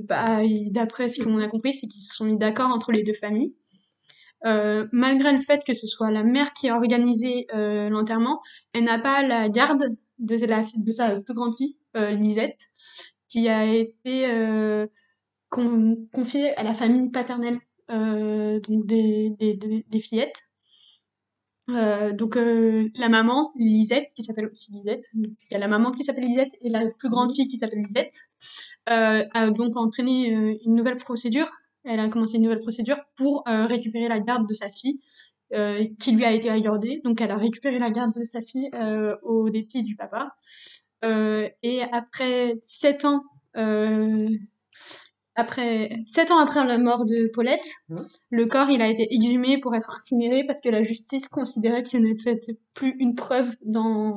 bah, 0.10 0.42
d'après 0.72 1.10
ce 1.10 1.24
qu'on 1.24 1.40
a 1.40 1.48
compris, 1.48 1.74
c'est 1.74 1.88
qu'ils 1.88 2.02
se 2.02 2.16
sont 2.16 2.26
mis 2.26 2.38
d'accord 2.38 2.70
entre 2.72 2.92
les 2.92 3.04
deux 3.04 3.14
familles. 3.14 3.56
Euh, 4.46 4.88
malgré 4.92 5.32
le 5.34 5.40
fait 5.40 5.64
que 5.64 5.74
ce 5.74 5.88
soit 5.88 6.12
la 6.12 6.24
mère 6.24 6.54
qui 6.54 6.70
a 6.70 6.76
organisé 6.76 7.48
euh, 7.56 7.90
l'enterrement, 7.90 8.42
elle 8.74 8.84
n'a 8.84 9.00
pas 9.00 9.26
la 9.26 9.50
garde 9.50 9.96
de, 10.20 10.46
la, 10.46 10.64
de 10.78 10.94
sa 10.94 11.20
plus 11.22 11.34
grande 11.34 11.56
fille, 11.58 11.78
euh, 11.96 12.12
Lisette, 12.12 12.60
qui 13.28 13.48
a 13.50 13.66
été 13.66 14.28
euh, 14.28 14.88
con- 15.50 15.98
confiée 16.14 16.56
à 16.58 16.64
la 16.64 16.74
famille 16.74 17.10
paternelle 17.10 17.58
euh, 17.92 18.60
donc 18.60 18.86
des, 18.86 19.32
des, 19.40 19.56
des, 19.56 19.86
des 19.88 20.00
fillettes. 20.00 20.44
Euh, 21.70 22.14
donc 22.14 22.38
euh, 22.38 22.90
la 22.96 23.10
maman, 23.10 23.52
Lisette, 23.56 24.10
qui 24.16 24.24
s'appelle 24.24 24.48
aussi 24.52 24.72
Lisette, 24.72 25.06
il 25.16 25.36
y 25.52 25.56
a 25.56 25.58
la 25.58 25.68
maman 25.68 25.92
qui 25.92 26.04
s'appelle 26.04 26.26
Lisette 26.26 26.54
et 26.62 26.70
la 26.70 26.88
plus 26.88 27.10
grande 27.10 27.34
fille 27.34 27.48
qui 27.48 27.58
s'appelle 27.58 27.80
Lisette, 27.80 28.16
euh, 28.90 29.24
a 29.34 29.50
donc 29.50 29.76
entraîné 29.76 30.36
euh, 30.36 30.56
une 30.66 30.76
nouvelle 30.76 30.98
procédure. 30.98 31.50
Elle 31.84 32.00
a 32.00 32.08
commencé 32.08 32.38
une 32.38 32.44
nouvelle 32.44 32.60
procédure 32.60 32.98
pour 33.16 33.44
euh, 33.48 33.66
récupérer 33.66 34.08
la 34.08 34.20
garde 34.20 34.48
de 34.48 34.54
sa 34.54 34.70
fille, 34.70 35.02
qui 36.00 36.12
lui 36.12 36.26
a 36.26 36.34
été 36.34 36.50
accordée. 36.50 37.00
Donc 37.04 37.22
elle 37.22 37.32
a 37.32 37.38
récupéré 37.38 37.80
la 37.80 37.90
garde 37.90 38.14
de 38.14 38.26
sa 38.26 38.42
fille 38.42 38.70
au 39.22 39.50
dépit 39.50 39.84
du 39.84 39.96
papa. 39.96 40.36
Et 41.04 41.82
après 41.94 42.58
sept 42.62 43.06
ans, 43.06 43.24
après 45.36 46.02
sept 46.06 46.32
ans 46.32 46.38
après 46.40 46.66
la 46.66 46.78
mort 46.78 47.06
de 47.06 47.30
Paulette, 47.34 47.68
Mhm. 47.90 48.06
le 48.30 48.46
corps 48.46 48.70
il 48.70 48.82
a 48.82 48.88
été 48.90 49.08
exhumé 49.14 49.58
pour 49.60 49.76
être 49.76 49.92
incinéré 49.96 50.44
parce 50.46 50.62
que 50.62 50.70
la 50.70 50.82
justice 50.84 51.28
considérait 51.28 51.84
que 51.84 51.90
ce 51.90 51.98
n'était 51.98 52.38
plus 52.74 52.96
une 53.00 53.16
preuve 53.16 53.56
dans 53.66 54.16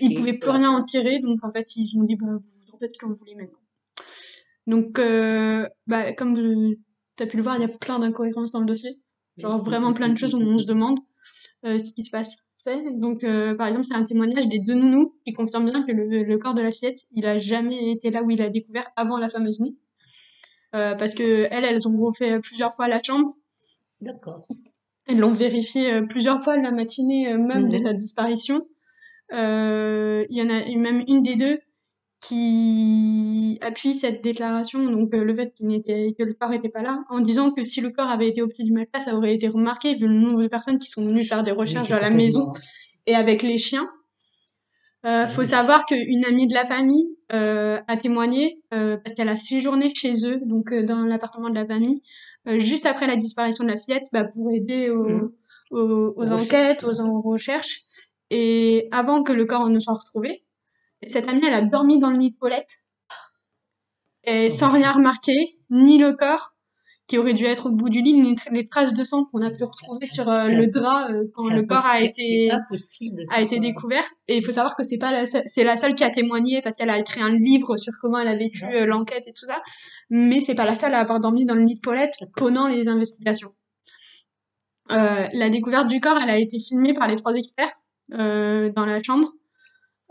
ils 0.00 0.14
pouvaient 0.16 0.38
plus 0.38 0.50
rien 0.50 0.70
en 0.70 0.82
tirer, 0.84 1.18
donc 1.20 1.44
en 1.44 1.52
fait 1.52 1.76
ils 1.76 1.96
ont 1.98 2.02
dit 2.04 2.16
bah 2.16 2.26
vous 2.28 2.74
en 2.74 2.78
faites 2.78 2.92
ce 2.92 2.98
que 2.98 3.06
vous 3.06 3.16
voulez 3.16 3.34
maintenant. 3.34 3.58
Donc 4.66 4.98
euh, 4.98 5.66
bah 5.86 6.12
comme 6.12 6.34
tu 6.34 7.22
as 7.22 7.26
pu 7.26 7.36
le 7.36 7.42
voir, 7.42 7.56
il 7.56 7.62
y 7.62 7.64
a 7.64 7.68
plein 7.68 7.98
d'incohérences 7.98 8.50
dans 8.52 8.60
le 8.60 8.66
dossier, 8.66 8.98
genre 9.36 9.62
vraiment 9.62 9.92
plein 9.92 10.08
de 10.08 10.18
choses 10.18 10.34
où 10.34 10.38
on 10.40 10.58
se 10.58 10.66
demande 10.66 10.98
euh, 11.64 11.78
ce 11.78 11.92
qui 11.92 12.04
se 12.04 12.10
passe. 12.10 12.36
Donc 12.94 13.24
euh, 13.24 13.54
par 13.54 13.66
exemple 13.68 13.86
c'est 13.86 13.94
un 13.94 14.04
témoignage 14.04 14.46
des 14.48 14.58
deux 14.58 14.74
nounous 14.74 15.14
qui 15.24 15.32
confirment 15.32 15.70
bien 15.70 15.82
que 15.84 15.92
le, 15.92 16.22
le 16.24 16.38
corps 16.38 16.54
de 16.54 16.60
la 16.60 16.70
fillette 16.70 16.98
il 17.12 17.24
a 17.24 17.38
jamais 17.38 17.90
été 17.92 18.10
là 18.10 18.22
où 18.22 18.30
il 18.30 18.42
a 18.42 18.50
découvert 18.50 18.86
avant 18.96 19.16
la 19.18 19.28
fameuse 19.28 19.58
nuit. 19.60 19.76
Euh, 20.74 20.94
parce 20.96 21.14
que 21.14 21.46
elles, 21.50 21.64
elles 21.64 21.88
ont 21.88 21.96
refait 21.98 22.38
plusieurs 22.40 22.74
fois 22.74 22.88
la 22.88 23.02
chambre 23.02 23.34
D'accord. 24.00 24.46
Elles 25.06 25.18
l'ont 25.18 25.32
vérifié 25.32 25.92
euh, 25.92 26.02
plusieurs 26.06 26.40
fois 26.42 26.56
la 26.58 26.70
matinée 26.70 27.32
euh, 27.32 27.38
même 27.38 27.68
de 27.68 27.74
Mhm. 27.74 27.78
sa 27.78 27.92
disparition. 27.94 28.66
Il 29.30 30.26
y 30.30 30.42
en 30.42 30.50
a 30.50 30.76
même 30.76 31.04
une 31.08 31.22
des 31.22 31.36
deux 31.36 31.58
qui 32.20 33.58
appuie 33.62 33.94
cette 33.94 34.22
déclaration, 34.22 34.84
donc 34.90 35.14
euh, 35.14 35.24
le 35.24 35.34
fait 35.34 35.52
qu'il 35.54 35.68
n'était, 35.68 36.14
que 36.18 36.24
le 36.24 36.34
corps 36.34 36.50
n'était 36.50 36.68
pas 36.68 36.82
là, 36.82 37.04
en 37.10 37.20
disant 37.20 37.50
que 37.52 37.62
si 37.64 37.80
le 37.80 37.90
corps 37.90 38.08
avait 38.10 38.28
été 38.28 38.42
au 38.42 38.48
pied 38.48 38.64
du 38.64 38.72
matelas, 38.72 39.00
ça 39.00 39.14
aurait 39.14 39.34
été 39.34 39.48
remarqué 39.48 39.94
vu 39.94 40.06
le 40.08 40.14
nombre 40.18 40.42
de 40.42 40.48
personnes 40.48 40.78
qui 40.78 40.88
sont 40.90 41.04
venues 41.04 41.24
faire 41.24 41.44
des 41.44 41.52
Oui, 41.52 41.58
recherches 41.58 41.88
c'est 41.88 41.94
à 41.94 42.00
la 42.00 42.10
maison 42.10 42.52
et 43.06 43.14
avec 43.14 43.42
les 43.42 43.56
chiens. 43.58 43.88
Euh, 45.08 45.26
faut 45.26 45.44
savoir 45.44 45.86
qu'une 45.86 46.24
amie 46.26 46.46
de 46.46 46.52
la 46.54 46.66
famille 46.66 47.16
euh, 47.32 47.80
a 47.88 47.96
témoigné 47.96 48.62
euh, 48.74 48.98
parce 49.02 49.14
qu'elle 49.14 49.30
a 49.30 49.36
séjourné 49.36 49.90
chez 49.94 50.26
eux, 50.26 50.38
donc 50.44 50.70
euh, 50.70 50.82
dans 50.82 51.02
l'appartement 51.04 51.48
de 51.48 51.54
la 51.54 51.66
famille, 51.66 52.02
juste 52.46 52.84
après 52.84 53.06
la 53.06 53.16
disparition 53.16 53.64
de 53.64 53.70
la 53.70 53.78
fillette, 53.78 54.04
bah, 54.12 54.24
pour 54.24 54.50
aider 54.52 54.90
aux, 54.90 55.08
Mhm. 55.08 55.32
aux, 55.70 56.26
enquêtes, 56.30 56.84
aux, 56.84 57.00
aux 57.00 57.22
recherches, 57.22 57.82
et 58.30 58.88
avant 58.90 59.22
que 59.22 59.32
le 59.32 59.46
corps 59.46 59.68
ne 59.70 59.80
soit 59.80 59.94
retrouvé. 59.94 60.44
Cette 61.06 61.28
amie, 61.28 61.42
elle 61.46 61.54
a 61.54 61.62
dormi 61.62 61.98
dans 62.00 62.10
le 62.10 62.18
lit 62.18 62.32
de 62.32 62.36
Paulette, 62.36 62.84
et 64.24 64.50
sans 64.50 64.68
rien 64.70 64.92
remarquer, 64.92 65.58
ni 65.70 65.96
le 65.98 66.12
corps 66.12 66.54
qui 67.08 67.16
aurait 67.16 67.32
dû 67.32 67.46
être 67.46 67.66
au 67.66 67.70
bout 67.70 67.88
du 67.88 68.02
lit, 68.02 68.36
les 68.52 68.68
traces 68.68 68.92
de 68.92 69.02
sang 69.02 69.24
qu'on 69.24 69.40
a 69.42 69.50
pu 69.50 69.64
retrouver 69.64 70.06
sur 70.06 70.28
euh, 70.28 70.50
le 70.50 70.66
drap 70.66 71.10
euh, 71.10 71.24
quand 71.34 71.48
le 71.48 71.62
corps 71.62 71.86
a 71.86 72.00
été 72.02 72.50
a 73.30 73.40
été 73.40 73.58
découvert. 73.58 74.04
Et 74.28 74.36
il 74.36 74.44
faut 74.44 74.52
savoir 74.52 74.76
que 74.76 74.84
c'est 74.84 74.98
pas 74.98 75.10
la 75.10 75.24
c'est 75.26 75.64
la 75.64 75.76
seule 75.78 75.94
qui 75.94 76.04
a 76.04 76.10
témoigné 76.10 76.60
parce 76.62 76.76
qu'elle 76.76 76.90
a 76.90 76.98
écrit 76.98 77.22
un 77.22 77.34
livre 77.34 77.78
sur 77.78 77.94
comment 78.00 78.18
elle 78.18 78.28
a 78.28 78.36
vécu 78.36 78.62
Ouais. 78.64 78.82
euh, 78.82 78.86
l'enquête 78.86 79.24
et 79.26 79.32
tout 79.32 79.46
ça. 79.46 79.62
Mais 80.10 80.40
c'est 80.40 80.54
pas 80.54 80.66
la 80.66 80.74
seule 80.74 80.92
à 80.94 80.98
avoir 81.00 81.18
dormi 81.18 81.46
dans 81.46 81.54
le 81.54 81.62
lit 81.62 81.76
de 81.76 81.80
Paulette 81.80 82.14
pendant 82.36 82.68
les 82.68 82.88
investigations. 82.88 83.52
Euh, 84.90 85.26
la 85.32 85.48
découverte 85.50 85.88
du 85.88 86.00
corps, 86.00 86.18
elle 86.22 86.30
a 86.30 86.38
été 86.38 86.58
filmée 86.58 86.94
par 86.94 87.08
les 87.08 87.16
trois 87.16 87.34
experts 87.34 87.72
euh, 88.14 88.70
dans 88.74 88.86
la 88.86 89.02
chambre. 89.02 89.28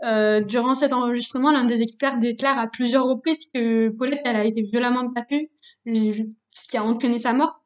Euh, 0.04 0.40
durant 0.40 0.76
cet 0.76 0.92
enregistrement, 0.92 1.50
l'un 1.50 1.64
des 1.64 1.82
experts 1.82 2.18
déclare 2.18 2.58
à 2.58 2.68
plusieurs 2.68 3.04
reprises 3.04 3.50
que 3.52 3.88
Paulette, 3.88 4.20
elle 4.24 4.36
a 4.36 4.44
été 4.44 4.62
violemment 4.62 5.04
battue, 5.04 5.50
ce 6.62 6.68
qui 6.68 6.76
a 6.76 6.84
entraîné 6.84 7.18
sa 7.18 7.32
mort. 7.32 7.62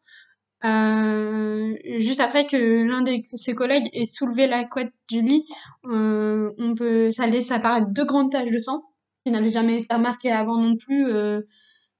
Euh, 0.64 1.74
juste 1.98 2.20
après 2.20 2.46
que 2.46 2.56
l'un 2.56 3.02
de 3.02 3.16
ses 3.34 3.54
collègues 3.54 3.88
ait 3.92 4.06
soulevé 4.06 4.46
la 4.46 4.64
couette 4.64 4.92
du 5.08 5.20
lit, 5.20 5.44
euh, 5.86 6.52
on 6.58 6.74
peut, 6.74 7.10
ça 7.10 7.26
laisse 7.26 7.50
apparaître 7.50 7.88
deux 7.88 8.04
grandes 8.04 8.30
taches 8.30 8.50
de 8.50 8.60
sang 8.60 8.84
qui 9.24 9.32
n'avaient 9.32 9.50
jamais 9.50 9.78
été 9.78 9.92
remarquées 9.92 10.30
avant 10.30 10.56
non 10.58 10.76
plus 10.76 11.08
euh, 11.08 11.42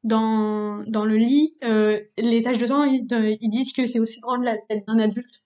dans 0.04 0.82
dans 0.86 1.04
le 1.04 1.16
lit. 1.16 1.56
Les 2.18 2.42
taches 2.42 2.58
de 2.58 2.66
sang, 2.66 2.84
ils, 2.84 3.06
ils 3.40 3.50
disent 3.50 3.72
que 3.72 3.86
c'est 3.86 4.00
aussi 4.00 4.20
grand 4.20 4.38
que 4.38 4.44
la 4.44 4.58
tête 4.58 4.84
d'un 4.86 4.98
adulte. 4.98 5.42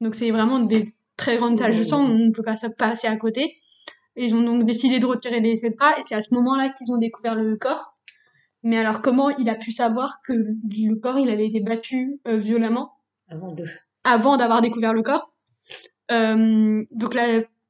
Donc 0.00 0.14
c'est 0.14 0.30
vraiment 0.30 0.58
des 0.58 0.86
très 1.16 1.38
grandes 1.38 1.58
taches 1.58 1.78
de 1.78 1.84
sang, 1.84 2.04
on 2.04 2.18
ne 2.18 2.32
peut 2.32 2.42
pas 2.42 2.56
passer 2.76 3.06
à 3.06 3.16
côté. 3.16 3.56
Ils 4.16 4.34
ont 4.34 4.42
donc 4.42 4.64
décidé 4.64 4.98
de 4.98 5.06
retirer 5.06 5.40
les 5.40 5.56
bras 5.70 5.98
et 5.98 6.02
c'est 6.02 6.14
à 6.14 6.20
ce 6.20 6.34
moment-là 6.34 6.70
qu'ils 6.70 6.92
ont 6.92 6.98
découvert 6.98 7.34
le 7.34 7.56
corps. 7.56 7.95
Mais 8.66 8.78
alors 8.78 9.00
comment 9.00 9.30
il 9.30 9.48
a 9.48 9.54
pu 9.54 9.70
savoir 9.70 10.22
que 10.22 10.32
le 10.32 10.94
corps 10.96 11.20
il 11.20 11.30
avait 11.30 11.46
été 11.46 11.60
battu 11.60 12.20
euh, 12.26 12.36
violemment? 12.36 12.94
Avant 13.28 13.46
de... 13.46 13.64
avant 14.02 14.36
d'avoir 14.36 14.60
découvert 14.60 14.92
le 14.92 15.02
corps 15.02 15.32
Euh, 16.10 16.84
Donc 16.90 17.14
la 17.14 17.26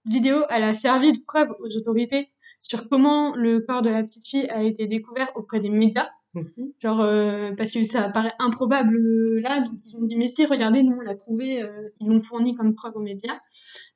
vidéo 0.07 0.37
elle 0.49 0.63
a 0.63 0.73
servi 0.73 1.13
de 1.13 1.21
preuve 1.27 1.51
aux 1.61 1.77
autorités 1.77 2.31
sur 2.63 2.89
comment 2.89 3.35
le 3.37 3.61
corps 3.61 3.83
de 3.83 3.91
la 3.91 4.03
petite 4.05 4.27
fille 4.27 4.49
a 4.49 4.63
été 4.63 4.87
découvert 4.87 5.31
auprès 5.37 5.61
des 5.61 5.69
médias. 5.69 6.09
Mhm. 6.33 6.73
Genre 6.83 7.01
euh, 7.01 7.53
parce 7.59 7.73
que 7.73 7.85
ça 7.85 8.09
paraît 8.09 8.35
improbable 8.39 8.97
euh, 8.97 9.41
là, 9.43 9.61
donc 9.61 9.79
ils 9.85 9.97
ont 9.99 10.03
dit 10.03 10.17
mais 10.17 10.29
si 10.29 10.47
regardez 10.47 10.83
nous 10.83 10.97
on 10.97 11.01
l'a 11.01 11.15
trouvé, 11.15 11.63
euh, 11.63 11.91
ils 12.01 12.09
l'ont 12.09 12.23
fourni 12.23 12.55
comme 12.55 12.75
preuve 12.75 12.97
aux 12.97 13.07
médias. 13.13 13.39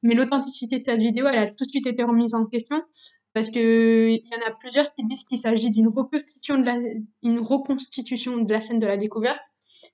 Mais 0.02 0.14
l'authenticité 0.14 0.80
de 0.80 0.85
cette 0.85 1.00
vidéo 1.00 1.26
elle 1.28 1.38
a 1.38 1.47
tout 1.47 1.64
de 1.64 1.71
suite 1.71 1.87
été 1.87 2.02
remise 2.02 2.35
en 2.35 2.45
question 2.45 2.83
parce 3.32 3.50
que 3.50 4.08
il 4.08 4.26
y 4.26 4.34
en 4.34 4.49
a 4.49 4.50
plusieurs 4.52 4.92
qui 4.94 5.06
disent 5.06 5.25
qu'il 5.25 5.38
s'agit 5.38 5.70
d'une 5.70 5.88
reconstitution 5.88 6.58
de 6.58 6.64
la 6.64 6.76
une 7.22 7.38
reconstitution 7.38 8.38
de 8.38 8.52
la 8.52 8.60
scène 8.60 8.80
de 8.80 8.87
la 8.87 8.96
découverte, 8.96 9.42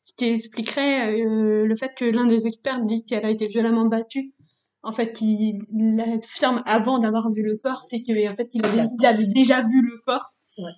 ce 0.03 0.13
qui 0.17 0.27
expliquerait 0.27 1.13
euh, 1.21 1.67
le 1.67 1.77
fait 1.77 1.95
que 1.95 2.05
l'un 2.05 2.27
des 2.27 2.47
experts 2.47 2.81
dit 2.83 3.05
qu'elle 3.05 3.27
a 3.27 3.31
été 3.31 3.47
violemment 3.47 3.87
battue. 3.87 4.33
En 4.83 4.93
fait, 4.93 5.13
qu'il 5.13 5.65
l'affirme 5.73 6.63
avant 6.65 7.01
d'avoir 7.01 7.29
vu 7.33 7.43
le 7.43 7.57
corps, 7.57 7.83
c'est 7.83 8.05
que 8.05 8.31
en 8.31 8.37
fait 8.37 8.49
il 8.53 8.65
avait, 8.65 8.89
il 9.01 9.07
avait 9.07 9.27
déjà 9.27 9.63
vu 9.63 9.83
le 9.83 10.01
corps. 10.07 10.25
Ouais. 10.59 10.71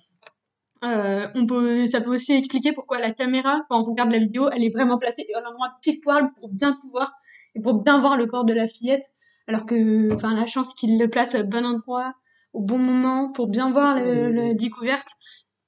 Euh, 0.85 1.27
on 1.35 1.45
peut, 1.45 1.87
ça 1.87 1.99
peut 1.99 2.11
aussi 2.11 2.33
expliquer 2.33 2.71
pourquoi 2.71 2.99
la 2.99 3.11
caméra, 3.11 3.61
quand 3.69 3.81
on 3.81 3.83
regarde 3.83 4.11
la 4.11 4.17
vidéo, 4.17 4.49
elle 4.49 4.63
est 4.63 4.73
vraiment 4.73 4.97
placée 4.97 5.25
à 5.35 5.41
l'endroit 5.41 5.73
pile 5.81 5.99
poil 5.99 6.31
pour 6.39 6.49
bien 6.49 6.77
tout 6.81 6.89
voir 6.89 7.11
et 7.55 7.61
pour 7.61 7.73
bien 7.83 7.99
voir 7.99 8.17
le 8.17 8.27
corps 8.27 8.45
de 8.45 8.53
la 8.53 8.67
fillette, 8.67 9.03
alors 9.47 9.65
que, 9.65 10.13
enfin, 10.13 10.33
la 10.33 10.45
chance 10.45 10.73
qu'il 10.73 10.97
le 10.97 11.09
place 11.09 11.35
au 11.35 11.43
bon 11.43 11.65
endroit, 11.65 12.13
au 12.53 12.61
bon 12.61 12.77
moment, 12.77 13.31
pour 13.31 13.47
bien 13.47 13.71
voir 13.71 13.95
le, 13.95 14.31
le 14.31 14.53
découverte, 14.53 15.07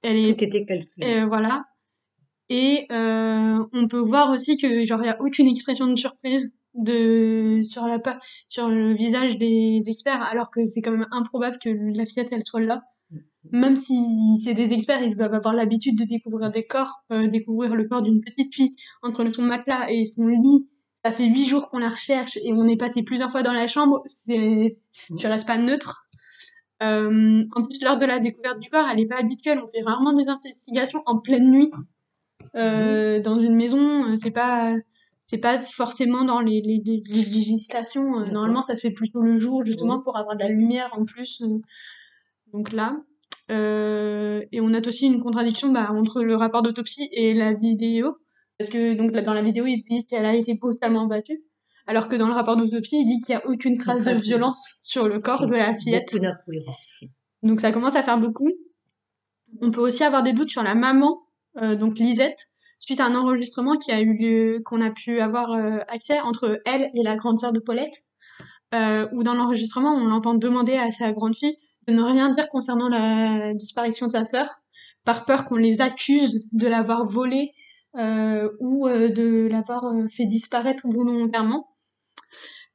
elle 0.02 0.18
est, 0.18 0.34
Tout 0.34 0.44
était 0.44 0.66
calculé. 0.66 1.06
euh, 1.06 1.26
voilà. 1.26 1.66
Et 2.50 2.88
euh, 2.92 3.64
on 3.72 3.88
peut 3.88 4.00
voir 4.00 4.32
aussi 4.32 4.58
que 4.58 4.84
genre 4.84 5.02
il 5.02 5.08
y 5.08 5.10
a 5.10 5.22
aucune 5.22 5.48
expression 5.48 5.88
de 5.88 5.96
surprise 5.96 6.52
de 6.74 7.62
sur 7.64 7.86
la 7.88 8.00
sur 8.48 8.70
le 8.70 8.94
visage 8.94 9.38
des 9.38 9.84
experts, 9.88 10.22
alors 10.24 10.52
que 10.52 10.66
c'est 10.66 10.82
quand 10.82 10.92
même 10.92 11.08
improbable 11.12 11.58
que 11.64 11.70
la 11.70 12.06
fillette 12.06 12.30
elle 12.32 12.44
soit 12.46 12.62
là 12.62 12.82
même 13.52 13.76
si 13.76 14.40
c'est 14.44 14.54
des 14.54 14.74
experts, 14.74 15.02
ils 15.02 15.18
doivent 15.18 15.34
avoir 15.34 15.54
l'habitude 15.54 15.98
de 15.98 16.04
découvrir 16.04 16.52
des 16.52 16.66
corps, 16.66 17.04
euh, 17.12 17.28
découvrir 17.28 17.76
le 17.76 17.88
corps 17.88 18.02
d'une 18.02 18.22
petite 18.22 18.54
fille 18.54 18.76
entre 19.02 19.26
son 19.34 19.44
matelas 19.44 19.90
et 19.90 20.06
son 20.06 20.28
lit. 20.28 20.70
Ça 21.04 21.12
fait 21.12 21.26
huit 21.26 21.46
jours 21.48 21.70
qu'on 21.70 21.80
la 21.80 21.90
recherche 21.90 22.38
et 22.38 22.54
on 22.54 22.68
est 22.68 22.78
passé 22.78 23.02
plusieurs 23.02 23.32
fois 23.32 23.42
dans 23.42 23.54
la 23.54 23.68
chambre. 23.68 24.04
C'est, 24.06 24.78
tu 25.18 25.26
restes 25.28 25.48
pas 25.48 25.58
neutre. 25.58 26.06
Euh, 26.82 27.44
en 27.56 27.64
plus, 27.64 27.82
lors 27.84 27.98
de 27.98 28.06
la 28.06 28.20
découverte 28.20 28.60
du 28.60 28.68
corps, 28.70 28.88
elle 28.92 29.00
est 29.00 29.06
pas 29.06 29.18
habituelle. 29.20 29.60
On 29.64 29.68
fait 29.68 29.82
rarement 29.82 30.14
des 30.14 30.30
investigations 30.30 31.04
en 31.06 31.20
pleine 31.20 31.50
nuit 31.52 31.72
euh, 32.56 33.20
dans 33.22 33.40
une 33.40 33.56
maison. 33.56 34.06
euh, 34.12 34.16
C'est 34.16 34.32
pas, 34.32 34.74
c'est 35.22 35.38
pas 35.38 35.62
forcément 35.62 36.24
dans 36.26 36.40
les, 36.40 36.62
les, 36.62 36.82
les- 36.84 37.04
les 37.06 37.24
législations. 37.24 38.20
Euh. 38.20 38.26
Normalement, 38.32 38.62
ça 38.64 38.76
se 38.76 38.82
fait 38.82 38.92
plutôt 38.92 39.22
le 39.22 39.38
jour, 39.40 39.64
justement, 39.66 40.00
pour 40.02 40.18
avoir 40.18 40.36
de 40.36 40.42
la 40.42 40.50
lumière 40.50 40.90
en 40.98 41.06
plus. 41.06 41.44
Donc 42.54 42.72
là, 42.74 42.98
et 43.50 44.62
on 44.62 44.70
note 44.70 44.88
aussi 44.88 45.08
une 45.08 45.20
contradiction 45.20 45.72
bah, 45.72 45.92
entre 45.92 46.24
le 46.24 46.36
rapport 46.36 46.62
d'autopsie 46.62 47.10
et 47.12 47.34
la 47.34 47.54
vidéo. 47.54 48.18
Parce 48.58 48.70
que 48.70 48.94
donc 48.94 49.12
dans 49.12 49.34
la 49.34 49.42
vidéo, 49.42 49.66
il 49.66 49.84
dit 49.84 50.06
qu'elle 50.06 50.26
a 50.26 50.36
été 50.36 50.54
brutalement 50.56 51.06
battue. 51.06 51.42
Alors 51.88 52.08
que 52.08 52.16
dans 52.16 52.28
le 52.28 52.34
rapport 52.34 52.56
d'autopsie, 52.58 53.02
il 53.02 53.06
dit 53.06 53.22
qu'il 53.22 53.36
n'y 53.36 53.42
a 53.42 53.48
aucune 53.48 53.78
trace 53.78 54.00
de 54.00 54.04
trace 54.04 54.20
de- 54.20 54.24
violence 54.24 54.78
sur 54.82 55.08
le 55.08 55.20
corps 55.20 55.46
de 55.46 55.56
la 55.56 55.74
fillette. 55.76 56.10
Donc 57.44 57.62
ça 57.62 57.72
commence 57.72 57.96
à 57.96 58.04
faire 58.04 58.20
beaucoup. 58.20 58.50
On 59.62 59.72
peut 59.72 59.82
aussi 59.82 60.04
avoir 60.04 60.24
des 60.24 60.34
doutes 60.34 60.50
sur 60.50 60.64
la 60.64 60.76
maman, 60.76 61.22
euh, 61.62 61.76
donc 61.76 61.98
Lisette, 62.00 62.48
suite 62.80 63.00
à 63.00 63.06
un 63.06 63.16
enregistrement 63.16 63.78
qui 63.78 63.92
a 63.92 64.00
eu 64.00 64.14
lieu, 64.14 64.62
qu'on 64.64 64.82
a 64.82 64.92
pu 64.92 65.20
avoir 65.20 65.52
euh, 65.52 65.80
accès 65.88 66.20
entre 66.22 66.62
elle 66.66 66.90
et 66.94 67.04
la 67.04 67.16
grande 67.16 67.40
sœur 67.40 67.52
de 67.52 67.60
Paulette, 67.60 68.06
euh, 68.74 69.08
où 69.12 69.24
dans 69.24 69.34
l'enregistrement, 69.34 69.94
on 69.94 70.06
l'entend 70.06 70.34
demander 70.36 70.76
à 70.76 70.92
sa 70.92 71.12
grande 71.12 71.36
fille 71.36 71.58
de 71.88 71.94
ne 71.94 72.02
rien 72.02 72.34
dire 72.34 72.48
concernant 72.50 72.88
la 72.88 73.54
disparition 73.54 74.06
de 74.06 74.12
sa 74.12 74.24
sœur, 74.24 74.48
par 75.04 75.26
peur 75.26 75.46
qu'on 75.46 75.56
les 75.56 75.82
accuse 75.82 76.48
de 76.52 76.68
l'avoir 76.68 77.06
volée 77.06 77.52
euh, 77.98 78.48
ou 78.60 78.88
euh, 78.88 79.10
de 79.10 79.50
l'avoir 79.52 79.86
euh, 79.86 80.08
fait 80.08 80.28
disparaître 80.28 80.88
volontairement. 80.88 81.68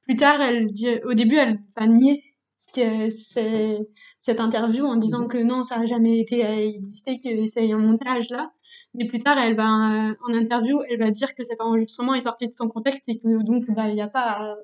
Plus 0.06 0.16
tard, 0.16 0.40
elle 0.40 0.66
dit, 0.66 0.88
au 1.04 1.14
début, 1.14 1.36
elle 1.36 1.58
va 1.76 1.86
nier 1.86 2.22
cette 2.56 4.40
interview 4.40 4.84
en 4.84 4.96
disant 4.96 5.26
que 5.26 5.38
non, 5.38 5.62
ça 5.64 5.78
n'a 5.78 5.86
jamais 5.86 6.18
été 6.20 6.40
existé, 6.42 7.18
que 7.18 7.46
c'est 7.46 7.72
un 7.72 7.78
montage 7.78 8.28
là. 8.30 8.52
Mais 8.94 9.06
plus 9.06 9.20
tard, 9.20 9.38
elle 9.38 9.54
va 9.54 10.10
euh, 10.10 10.14
en 10.28 10.34
interview, 10.34 10.80
elle 10.88 10.98
va 10.98 11.10
dire 11.10 11.34
que 11.34 11.44
cet 11.44 11.60
enregistrement 11.60 12.14
est 12.14 12.22
sorti 12.22 12.48
de 12.48 12.52
son 12.52 12.68
contexte 12.68 13.08
et 13.08 13.18
que 13.18 13.42
donc 13.42 13.70
bah 13.70 13.88
il 13.88 13.94
n'y 13.94 14.02
a 14.02 14.08
pas 14.08 14.20
à, 14.20 14.54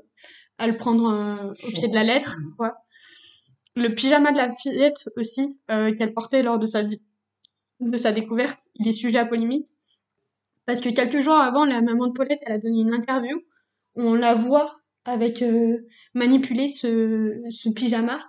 à 0.58 0.66
le 0.66 0.76
prendre 0.76 1.10
euh, 1.10 1.52
au 1.66 1.70
pied 1.70 1.88
de 1.88 1.94
la 1.94 2.04
lettre. 2.04 2.38
Quoi. 2.56 2.76
Le 3.76 3.94
pyjama 3.94 4.32
de 4.32 4.38
la 4.38 4.50
fillette 4.50 5.08
aussi 5.16 5.58
euh, 5.70 5.94
qu'elle 5.94 6.12
portait 6.12 6.42
lors 6.42 6.58
de 6.58 6.66
sa 6.66 6.82
de 6.82 7.98
sa 7.98 8.12
découverte, 8.12 8.68
il 8.76 8.88
est 8.88 8.94
sujet 8.94 9.18
à 9.18 9.26
polémique 9.26 9.66
parce 10.66 10.80
que 10.80 10.88
quelques 10.88 11.20
jours 11.20 11.34
avant, 11.34 11.64
la 11.64 11.80
maman 11.80 12.06
de 12.06 12.12
Paulette, 12.12 12.40
elle 12.46 12.52
a 12.52 12.58
donné 12.58 12.80
une 12.80 12.94
interview 12.94 13.36
où 13.96 14.02
on 14.02 14.14
la 14.14 14.34
voit 14.34 14.76
avec 15.04 15.42
euh, 15.42 15.78
manipuler 16.14 16.68
ce, 16.68 17.40
ce 17.50 17.68
pyjama 17.68 18.20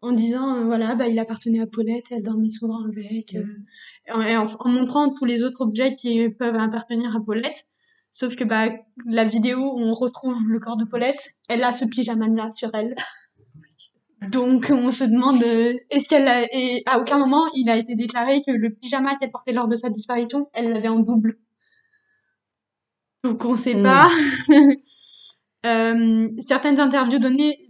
en 0.00 0.12
disant 0.12 0.56
euh, 0.56 0.64
voilà 0.64 0.94
bah 0.94 1.08
il 1.08 1.18
appartenait 1.18 1.60
à 1.60 1.66
Paulette 1.66 2.06
elle 2.10 2.22
dormait 2.22 2.50
souvent 2.50 2.84
avec 2.84 3.34
euh, 3.34 3.44
en, 4.12 4.20
et 4.20 4.36
en- 4.36 4.46
en 4.60 4.68
montrant 4.68 5.12
tous 5.12 5.24
les 5.24 5.42
autres 5.42 5.62
objets 5.62 5.94
qui 5.96 6.28
peuvent 6.30 6.56
appartenir 6.56 7.16
à 7.16 7.20
Paulette. 7.24 7.64
Sauf 8.10 8.36
que 8.36 8.44
bah 8.44 8.68
la 9.06 9.24
vidéo 9.24 9.58
où 9.58 9.80
on 9.80 9.92
retrouve 9.94 10.38
le 10.48 10.60
corps 10.60 10.76
de 10.76 10.84
Paulette 10.84 11.26
elle 11.48 11.64
a 11.64 11.72
ce 11.72 11.84
pyjama 11.84 12.28
là 12.28 12.52
sur 12.52 12.70
elle. 12.74 12.94
Donc 14.30 14.70
on 14.70 14.92
se 14.92 15.04
demande 15.04 15.42
euh, 15.42 15.74
est-ce 15.90 16.08
qu'elle 16.08 16.28
a 16.28 16.44
et 16.54 16.82
à 16.86 17.00
aucun 17.00 17.18
moment 17.18 17.44
il 17.56 17.68
a 17.68 17.76
été 17.76 17.94
déclaré 17.96 18.42
que 18.46 18.52
le 18.52 18.70
pyjama 18.70 19.16
qu'elle 19.16 19.30
portait 19.32 19.52
lors 19.52 19.68
de 19.68 19.74
sa 19.76 19.90
disparition 19.90 20.48
elle 20.52 20.72
l'avait 20.72 20.88
en 20.88 21.00
double. 21.00 21.38
Donc 23.24 23.44
on 23.44 23.56
sait 23.56 23.74
Mm. 23.74 23.82
pas. 23.82 24.08
Euh, 25.64 26.28
certaines 26.46 26.78
interviews 26.78 27.18
données 27.18 27.68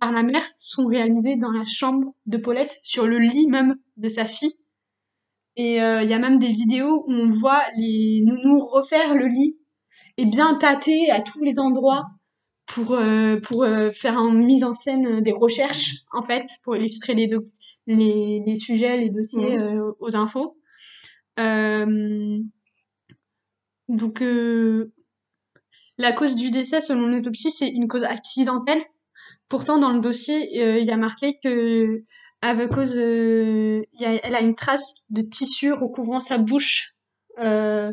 par 0.00 0.12
la 0.12 0.22
mère 0.22 0.44
sont 0.56 0.86
réalisées 0.86 1.36
dans 1.36 1.50
la 1.50 1.64
chambre 1.64 2.14
de 2.26 2.38
Paulette, 2.38 2.78
sur 2.82 3.06
le 3.06 3.18
lit 3.18 3.46
même 3.46 3.76
de 3.96 4.08
sa 4.08 4.24
fille. 4.24 4.54
Et 5.56 5.82
euh, 5.82 6.02
il 6.02 6.08
y 6.08 6.14
a 6.14 6.18
même 6.18 6.38
des 6.38 6.52
vidéos 6.52 7.04
où 7.06 7.12
on 7.12 7.28
voit 7.28 7.62
les 7.76 8.22
nounous 8.24 8.60
refaire 8.60 9.14
le 9.14 9.26
lit 9.26 9.58
et 10.16 10.24
bien 10.24 10.54
tâter 10.54 11.10
à 11.10 11.20
tous 11.20 11.40
les 11.42 11.58
endroits 11.58 12.06
pour, 12.64 12.92
euh, 12.94 13.38
pour 13.40 13.64
euh, 13.64 13.90
faire 13.90 14.16
une 14.18 14.46
mise 14.46 14.64
en 14.64 14.72
scène 14.72 15.20
des 15.20 15.32
recherches, 15.32 15.96
en 16.12 16.22
fait, 16.22 16.46
pour 16.64 16.76
illustrer 16.76 17.12
les, 17.14 17.26
do- 17.26 17.50
les, 17.86 18.42
les 18.46 18.58
sujets, 18.58 18.96
les 18.96 19.10
dossiers 19.10 19.58
aux 20.00 20.16
infos. 20.16 20.56
Donc, 23.88 24.22
la 25.98 26.12
cause 26.12 26.34
du 26.36 26.50
décès, 26.50 26.80
selon 26.80 27.06
l'autopsie, 27.06 27.50
c'est 27.50 27.68
une 27.68 27.88
cause 27.88 28.04
accidentelle. 28.04 28.82
Pourtant, 29.48 29.78
dans 29.78 29.90
le 29.92 30.00
dossier, 30.00 30.62
euh, 30.62 30.78
il 30.78 30.86
y 30.86 30.90
a 30.90 30.96
marqué 30.96 31.38
que, 31.44 32.02
à 32.40 32.54
cause, 32.66 32.96
euh, 32.96 33.82
il 33.92 34.00
y 34.00 34.04
a, 34.06 34.14
elle 34.26 34.34
a 34.34 34.40
une 34.40 34.54
trace 34.54 34.94
de 35.10 35.22
tissu 35.22 35.72
recouvrant 35.72 36.20
sa 36.20 36.38
bouche. 36.38 36.94
Euh, 37.38 37.92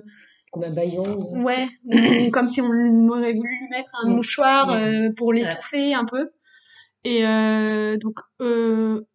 Comme 0.51 0.63
un 0.63 0.71
baillon. 0.71 1.03
ou- 1.03 1.43
ouais, 1.43 1.67
ou 1.85 1.91
comme 2.31 2.47
si 2.47 2.61
on 2.61 2.67
aurait 3.09 3.33
voulu 3.33 3.49
lui 3.59 3.69
mettre 3.69 3.91
un 4.01 4.09
Mm. 4.09 4.13
mouchoir 4.15 4.67
Mm. 4.67 4.71
euh, 4.71 5.09
pour 5.15 5.33
l'étouffer 5.33 5.93
un 5.93 6.05
peu. 6.05 6.29
Et 7.05 7.21
donc, 7.23 8.19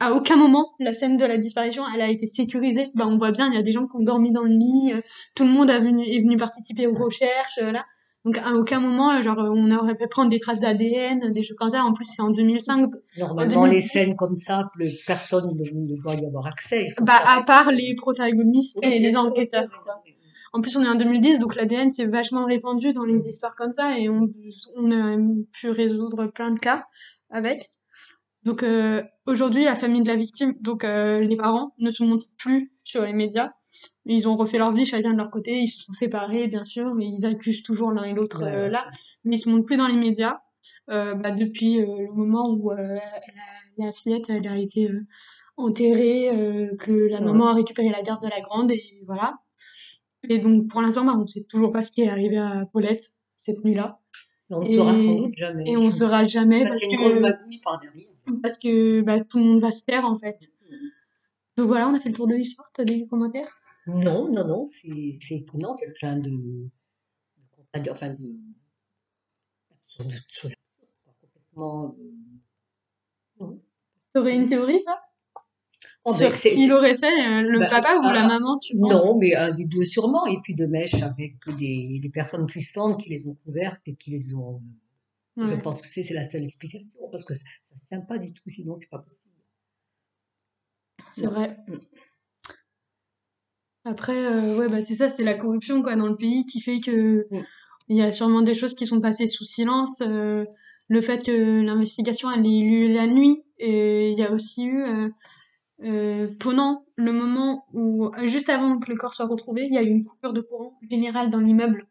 à 0.00 0.12
aucun 0.14 0.36
moment, 0.36 0.70
la 0.78 0.92
scène 0.94 1.16
de 1.18 1.24
la 1.26 1.36
disparition, 1.36 1.84
elle 1.94 2.00
a 2.00 2.08
été 2.08 2.24
sécurisée. 2.26 2.90
Bah, 2.94 3.04
on 3.06 3.18
voit 3.18 3.30
bien, 3.30 3.48
il 3.48 3.54
y 3.54 3.58
a 3.58 3.62
des 3.62 3.72
gens 3.72 3.86
qui 3.86 3.96
ont 3.96 4.00
dormi 4.02 4.32
dans 4.32 4.42
le 4.42 4.54
lit, 4.54 4.92
tout 5.34 5.44
le 5.44 5.50
monde 5.50 5.68
a 5.70 5.78
venu, 5.80 6.02
est 6.06 6.20
venu 6.20 6.36
participer 6.36 6.86
aux 6.86 6.94
recherches, 6.94 7.58
là. 7.60 7.84
Donc, 8.24 8.38
à 8.38 8.52
aucun 8.54 8.80
moment, 8.80 9.20
genre, 9.20 9.38
on 9.38 9.70
aurait 9.70 9.96
pu 9.96 10.06
prendre 10.08 10.30
des 10.30 10.38
traces 10.38 10.60
d'ADN, 10.60 11.30
des 11.30 11.42
choses 11.42 11.56
comme 11.56 11.70
ça. 11.70 11.82
En 11.82 11.92
plus, 11.92 12.06
c'est 12.06 12.22
en 12.22 12.30
2005. 12.30 12.90
Normalement, 13.18 13.66
les 13.66 13.80
2010. 13.80 13.82
scènes 13.82 14.16
comme 14.16 14.34
ça, 14.34 14.70
personne 15.06 15.44
ne, 15.58 16.02
doit 16.02 16.14
y 16.14 16.24
avoir 16.24 16.46
accès. 16.46 16.86
Bah, 17.02 17.20
à 17.26 17.42
part 17.46 17.70
les 17.70 17.94
protagonistes 17.94 18.78
Oui, 18.82 18.88
et 18.88 18.98
les 18.98 19.16
enquêteurs. 19.16 19.64
oui. 20.06 20.14
En 20.54 20.60
plus, 20.60 20.76
on 20.76 20.82
est 20.82 20.88
en 20.88 20.94
2010, 20.94 21.40
donc 21.40 21.56
l'ADN 21.56 21.90
c'est 21.90 22.06
vachement 22.06 22.44
répandu 22.44 22.92
dans 22.92 23.02
les 23.02 23.26
histoires 23.26 23.56
comme 23.56 23.72
ça 23.72 23.98
et 23.98 24.08
on, 24.08 24.30
on 24.76 24.90
a 24.92 25.16
pu 25.52 25.68
résoudre 25.68 26.28
plein 26.28 26.52
de 26.52 26.60
cas 26.60 26.84
avec. 27.28 27.72
Donc 28.44 28.62
euh, 28.62 29.02
aujourd'hui, 29.26 29.64
la 29.64 29.74
famille 29.74 30.02
de 30.02 30.08
la 30.08 30.14
victime, 30.14 30.54
donc 30.60 30.84
euh, 30.84 31.18
les 31.18 31.36
parents, 31.36 31.74
ne 31.78 31.90
se 31.90 32.04
montrent 32.04 32.28
plus 32.38 32.72
sur 32.84 33.04
les 33.04 33.12
médias. 33.12 33.50
Ils 34.06 34.28
ont 34.28 34.36
refait 34.36 34.58
leur 34.58 34.72
vie 34.72 34.84
chacun 34.84 35.12
de 35.12 35.16
leur 35.16 35.30
côté, 35.30 35.60
ils 35.60 35.68
se 35.68 35.82
sont 35.84 35.92
séparés 35.94 36.46
bien 36.46 36.64
sûr, 36.64 36.94
mais 36.94 37.06
ils 37.06 37.24
accusent 37.24 37.62
toujours 37.62 37.90
l'un 37.90 38.04
et 38.04 38.12
l'autre 38.12 38.42
Ouais, 38.44 38.52
euh, 38.52 38.68
là. 38.68 38.86
Mais 39.24 39.36
ils 39.36 39.38
se 39.38 39.48
montrent 39.48 39.64
plus 39.64 39.76
dans 39.78 39.86
les 39.86 39.96
médias 39.96 40.40
euh, 40.90 41.14
bah, 41.14 41.30
depuis 41.30 41.80
euh, 41.80 41.86
le 42.06 42.12
moment 42.12 42.50
où 42.50 42.70
la, 42.70 43.00
la 43.78 43.92
fillette 43.92 44.28
elle 44.28 44.46
a 44.46 44.56
été 44.58 44.90
enterrée, 45.56 46.30
que 46.78 46.92
la 46.92 47.18
Ouais. 47.20 47.24
maman 47.24 47.48
a 47.48 47.54
récupéré 47.54 47.88
la 47.90 48.02
garde 48.02 48.22
de 48.22 48.28
la 48.28 48.40
grande 48.40 48.72
et 48.72 49.00
voilà. 49.06 49.38
Et 50.28 50.38
donc, 50.38 50.68
pour 50.68 50.80
l'instant, 50.82 51.04
bah, 51.04 51.14
on 51.18 51.26
sait 51.26 51.44
toujours 51.48 51.70
pas 51.70 51.84
ce 51.84 51.92
qui 51.92 52.02
est 52.02 52.08
arrivé 52.08 52.38
à 52.38 52.64
Paulette 52.72 53.12
cette 53.36 53.64
nuit-là. 53.64 54.00
On 54.50 54.64
ne 54.64 54.70
saura 54.70 54.94
sans 54.96 55.14
doute 55.14 55.34
jamais. 55.36 55.64
Et 55.70 55.76
on 55.76 55.90
saura 55.90 56.24
jamais 56.24 56.62
Parce 56.62 56.76
parce, 56.76 56.82
qu'il 56.82 56.90
y 56.92 56.94
a 56.94 56.96
une 56.96 57.00
grosse 57.02 57.16
que, 57.16 57.20
magouille 57.20 57.60
par 57.62 57.78
derrière. 57.80 58.08
parce 58.42 58.58
que 58.58 59.00
bah, 59.02 59.20
tout 59.20 59.38
le 59.38 59.44
monde 59.44 59.60
va 59.60 59.70
se 59.70 59.84
taire, 59.84 60.04
en 60.04 60.18
fait. 60.18 60.48
Donc 61.56 61.68
voilà, 61.68 61.88
on 61.88 61.94
a 61.94 62.00
fait 62.00 62.08
le 62.08 62.14
tour 62.14 62.26
de 62.26 62.34
l'histoire. 62.34 62.68
T'as 62.74 62.84
des 62.84 63.06
commentaires? 63.06 63.48
Non, 63.86 64.30
non, 64.32 64.46
non, 64.46 64.64
c'est 64.64 65.18
étonnant, 65.30 65.74
c'est 65.74 65.92
plein 65.92 66.16
de, 66.16 66.68
enfin 67.90 68.10
de, 68.10 68.16
de 70.04 70.14
choses 70.28 70.54
complètement. 71.20 71.96
euh, 73.40 73.46
T'aurais 74.12 74.36
une 74.36 74.48
théorie, 74.48 74.82
Oh, 76.06 76.12
Sur 76.12 76.38
qui 76.38 76.66
l'aurait 76.66 76.96
fait, 76.96 77.06
euh, 77.06 77.42
le 77.42 77.58
Bah, 77.60 77.66
papa 77.70 77.96
ou 77.96 78.00
ah, 78.04 78.12
la 78.12 78.26
maman, 78.28 78.58
tu 78.58 78.76
penses? 78.76 78.92
Non, 78.92 79.18
mais 79.18 79.34
un 79.34 79.52
des 79.52 79.64
deux 79.64 79.84
sûrement, 79.84 80.26
et 80.26 80.36
puis 80.42 80.54
de 80.54 80.66
mèches 80.66 81.02
avec 81.02 81.36
des, 81.58 81.98
des 81.98 82.10
personnes 82.10 82.44
puissantes 82.44 83.00
qui 83.00 83.08
les 83.08 83.26
ont 83.26 83.34
couvertes 83.34 83.80
et 83.86 83.94
qui 83.94 84.10
les 84.10 84.34
ont. 84.34 84.60
Je 85.38 85.54
pense 85.54 85.80
que 85.80 85.88
c'est 85.88 86.08
la 86.12 86.22
seule 86.24 86.44
explication, 86.44 87.08
parce 87.10 87.24
que 87.24 87.32
ça 87.34 87.44
ne 87.72 87.78
se 87.78 87.86
tient 87.86 88.00
pas 88.02 88.18
du 88.18 88.32
tout, 88.34 88.42
sinon 88.48 88.76
c'est 88.78 88.90
pas 88.90 88.98
possible. 88.98 89.30
C'est 91.12 91.26
vrai. 91.26 91.56
Après, 93.84 94.16
euh, 94.16 94.56
ouais, 94.58 94.68
bah 94.68 94.80
c'est 94.82 94.94
ça, 94.94 95.10
c'est 95.10 95.24
la 95.24 95.34
corruption 95.34 95.82
quoi 95.82 95.94
dans 95.96 96.06
le 96.06 96.16
pays 96.16 96.46
qui 96.46 96.60
fait 96.60 96.80
que 96.80 97.26
Mm. 97.30 97.40
il 97.88 97.96
y 97.98 98.02
a 98.02 98.12
sûrement 98.12 98.40
des 98.42 98.54
choses 98.54 98.74
qui 98.74 98.86
sont 98.86 99.00
passées 99.00 99.26
sous 99.26 99.44
silence. 99.44 100.00
euh, 100.00 100.44
le 100.88 101.00
fait 101.00 101.24
que 101.24 101.60
l'investigation 101.62 102.30
elle 102.30 102.46
ait 102.46 102.58
eu 102.58 102.88
lieu 102.88 102.94
la 102.94 103.06
nuit 103.06 103.42
et 103.58 104.10
il 104.10 104.18
y 104.18 104.22
a 104.22 104.30
aussi 104.32 104.64
eu 104.66 104.82
euh, 104.84 105.08
euh, 105.82 106.28
pendant 106.38 106.84
le 106.96 107.12
moment 107.12 107.64
où 107.72 108.10
juste 108.24 108.48
avant 108.50 108.78
que 108.78 108.90
le 108.90 108.96
corps 108.96 109.14
soit 109.14 109.26
retrouvé, 109.26 109.64
il 109.66 109.72
y 109.74 109.78
a 109.78 109.82
eu 109.82 109.88
une 109.88 110.04
coupure 110.04 110.32
de 110.34 110.40
courant 110.42 110.78
générale 110.90 111.30
dans 111.30 111.40
l'immeuble. 111.40 111.86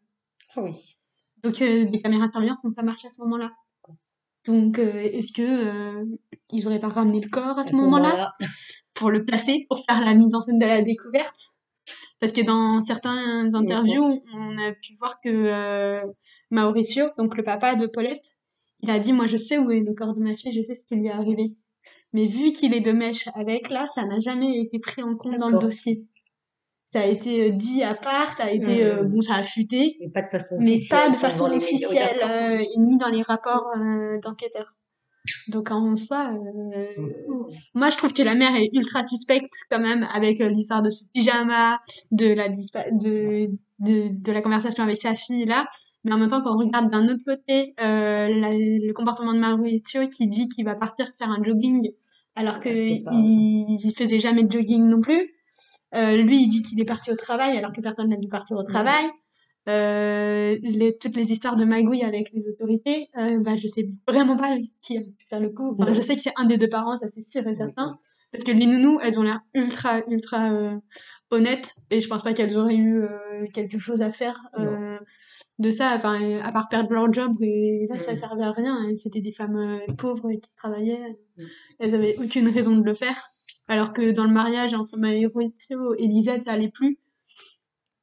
Ah 0.56 0.62
oui. 0.62 0.96
Donc 1.42 1.60
euh, 1.62 1.84
les 1.90 2.00
caméras 2.00 2.26
de 2.28 2.32
surveillance 2.32 2.62
n'ont 2.64 2.72
pas 2.72 2.82
marché 2.82 3.08
à 3.08 3.10
ce 3.10 3.20
moment-là. 3.22 3.50
Donc 4.46 4.78
euh, 4.78 5.00
est-ce 5.00 5.32
que 5.32 5.42
euh, 5.42 6.04
ils 6.52 6.66
auraient 6.66 6.78
pas 6.80 6.88
ramené 6.88 7.20
le 7.20 7.28
corps 7.28 7.58
à 7.58 7.62
À 7.62 7.66
ce 7.66 7.76
moment-là? 7.76 8.32
pour 8.94 9.10
le 9.10 9.24
placer, 9.24 9.66
pour 9.68 9.84
faire 9.84 10.00
la 10.04 10.14
mise 10.14 10.34
en 10.34 10.40
scène 10.42 10.58
de 10.58 10.66
la 10.66 10.82
découverte? 10.82 11.54
Parce 12.24 12.32
que 12.32 12.40
dans 12.40 12.80
certains 12.80 13.54
interviews, 13.54 14.22
on 14.32 14.56
a 14.56 14.72
pu 14.72 14.94
voir 14.98 15.20
que 15.20 15.28
euh, 15.28 16.00
Mauricio, 16.50 17.10
donc 17.18 17.36
le 17.36 17.44
papa 17.44 17.74
de 17.74 17.86
Paulette, 17.86 18.24
il 18.80 18.88
a 18.88 18.98
dit 18.98 19.12
Moi, 19.12 19.26
je 19.26 19.36
sais 19.36 19.58
où 19.58 19.70
est 19.70 19.80
le 19.80 19.92
corps 19.92 20.14
de 20.14 20.20
ma 20.20 20.34
fille, 20.34 20.50
je 20.50 20.62
sais 20.62 20.74
ce 20.74 20.86
qui 20.86 20.94
lui 20.94 21.08
est 21.08 21.12
arrivé. 21.12 21.52
Mais 22.14 22.24
vu 22.24 22.52
qu'il 22.52 22.72
est 22.72 22.80
de 22.80 22.92
mèche 22.92 23.28
avec, 23.34 23.68
là, 23.68 23.86
ça 23.88 24.06
n'a 24.06 24.20
jamais 24.20 24.58
été 24.58 24.78
pris 24.78 25.02
en 25.02 25.16
compte 25.16 25.36
dans 25.36 25.50
le 25.50 25.58
dossier. 25.58 26.06
Ça 26.94 27.02
a 27.02 27.04
été 27.04 27.50
euh, 27.50 27.52
dit 27.52 27.82
à 27.82 27.94
part, 27.94 28.32
ça 28.32 28.44
a 28.44 28.50
été. 28.52 28.84
Euh, 28.84 29.02
bon, 29.02 29.20
ça 29.20 29.34
a 29.34 29.42
fuité, 29.42 29.98
Et 30.00 30.08
pas 30.08 30.22
de 30.22 30.30
façon 30.30 30.56
mais 30.58 30.72
officielle. 30.72 30.98
pas 30.98 31.10
de 31.10 31.16
façon 31.16 31.52
officielle, 31.52 32.22
euh, 32.22 32.64
ni 32.78 32.96
dans 32.96 33.08
les 33.08 33.20
rapports 33.20 33.70
d'enquêteurs. 34.22 34.74
Donc 35.48 35.70
en 35.70 35.96
soi, 35.96 36.32
euh, 36.34 36.86
Mhm. 36.98 37.46
moi, 37.74 37.88
je 37.90 37.96
trouve 37.96 38.12
que 38.12 38.22
la 38.22 38.34
mère 38.34 38.54
est 38.56 38.68
ultra 38.74 39.02
suspecte 39.02 39.54
quand 39.70 39.78
même 39.80 40.06
avec 40.12 40.40
euh, 40.40 40.48
l'histoire 40.48 40.82
de 40.82 40.90
ce 40.90 41.04
pyjama, 41.14 41.80
de 42.10 42.26
la 42.26 42.48
de, 42.48 43.50
de 43.78 44.08
de 44.10 44.32
la 44.32 44.42
conversation 44.42 44.82
avec 44.84 44.98
sa 44.98 45.14
fille 45.14 45.46
là. 45.46 45.66
Mais 46.04 46.12
en 46.12 46.18
même 46.18 46.28
temps, 46.30 46.42
quand 46.42 46.54
on 46.54 46.58
regarde 46.58 46.90
d'un 46.90 47.08
autre 47.08 47.24
côté 47.24 47.74
euh, 47.80 48.28
la- 48.28 48.52
le 48.52 48.92
comportement 48.92 49.32
de 49.32 49.38
Mauricio 49.38 50.08
qui 50.08 50.28
dit 50.28 50.48
qu'il 50.50 50.64
va 50.66 50.74
partir 50.74 51.06
faire 51.18 51.30
un 51.30 51.42
jogging 51.42 51.90
alors 52.36 52.60
pas- 53.04 53.12
il, 53.14 53.92
faisait 53.96 54.18
jamais 54.18 54.44
de 54.44 54.52
jogging 54.52 54.84
non 54.86 55.00
plus. 55.00 55.30
Euh, 55.94 56.16
lui, 56.16 56.42
il 56.42 56.48
dit 56.48 56.62
qu'il 56.62 56.80
est 56.80 56.84
parti 56.84 57.10
au 57.12 57.16
travail 57.16 57.56
alors 57.56 57.72
que 57.72 57.80
personne 57.80 58.08
n'a 58.08 58.16
dû 58.16 58.28
partir 58.28 58.56
au 58.56 58.62
travail. 58.64 59.04
Euh, 59.06 59.08
les, 59.66 60.96
toutes 61.00 61.16
les 61.16 61.32
histoires 61.32 61.56
de 61.56 61.64
magouille 61.64 62.02
avec 62.02 62.30
les 62.32 62.48
autorités, 62.48 63.08
euh, 63.18 63.38
bah, 63.38 63.56
je 63.56 63.66
sais 63.66 63.88
vraiment 64.06 64.36
pas 64.36 64.56
qui 64.82 64.98
a 64.98 65.00
pu 65.00 65.26
faire 65.28 65.40
le 65.40 65.50
coup. 65.50 65.76
Enfin, 65.78 65.92
je 65.94 66.00
sais 66.00 66.16
que 66.16 66.22
c'est 66.22 66.32
un 66.36 66.44
des 66.44 66.58
deux 66.58 66.68
parents, 66.68 66.96
ça 66.96 67.08
c'est 67.08 67.22
sûr 67.22 67.46
et 67.46 67.54
certain. 67.54 67.98
Parce 68.30 68.44
que 68.44 68.52
les 68.52 68.66
nounous, 68.66 68.98
elles 69.00 69.18
ont 69.18 69.22
l'air 69.22 69.40
ultra, 69.54 70.02
ultra 70.08 70.52
euh, 70.52 70.76
honnêtes 71.30 71.74
et 71.90 72.00
je 72.00 72.08
pense 72.08 72.22
pas 72.22 72.34
qu'elles 72.34 72.56
auraient 72.56 72.76
eu 72.76 73.02
euh, 73.02 73.46
quelque 73.54 73.78
chose 73.78 74.02
à 74.02 74.10
faire 74.10 74.42
euh, 74.58 74.98
de 75.58 75.70
ça. 75.70 75.92
Enfin, 75.94 76.20
euh, 76.20 76.40
à 76.42 76.52
part 76.52 76.68
perdre 76.68 76.92
leur 76.92 77.12
job 77.12 77.32
et 77.40 77.86
là, 77.88 77.98
ça 77.98 78.16
servait 78.16 78.44
à 78.44 78.52
rien. 78.52 78.76
C'était 78.96 79.20
des 79.20 79.32
femmes 79.32 79.56
euh, 79.56 79.92
pauvres 79.94 80.32
qui 80.32 80.52
travaillaient. 80.56 81.16
Elles 81.78 81.94
avaient 81.94 82.16
aucune 82.18 82.48
raison 82.48 82.76
de 82.76 82.84
le 82.84 82.94
faire. 82.94 83.16
Alors 83.68 83.92
que 83.92 84.10
dans 84.10 84.24
le 84.24 84.32
mariage 84.32 84.74
entre 84.74 84.98
Mauricio 84.98 85.94
et 85.94 86.06
Lisette, 86.06 86.44
ça 86.44 86.52
allait 86.52 86.68
plus. 86.68 86.98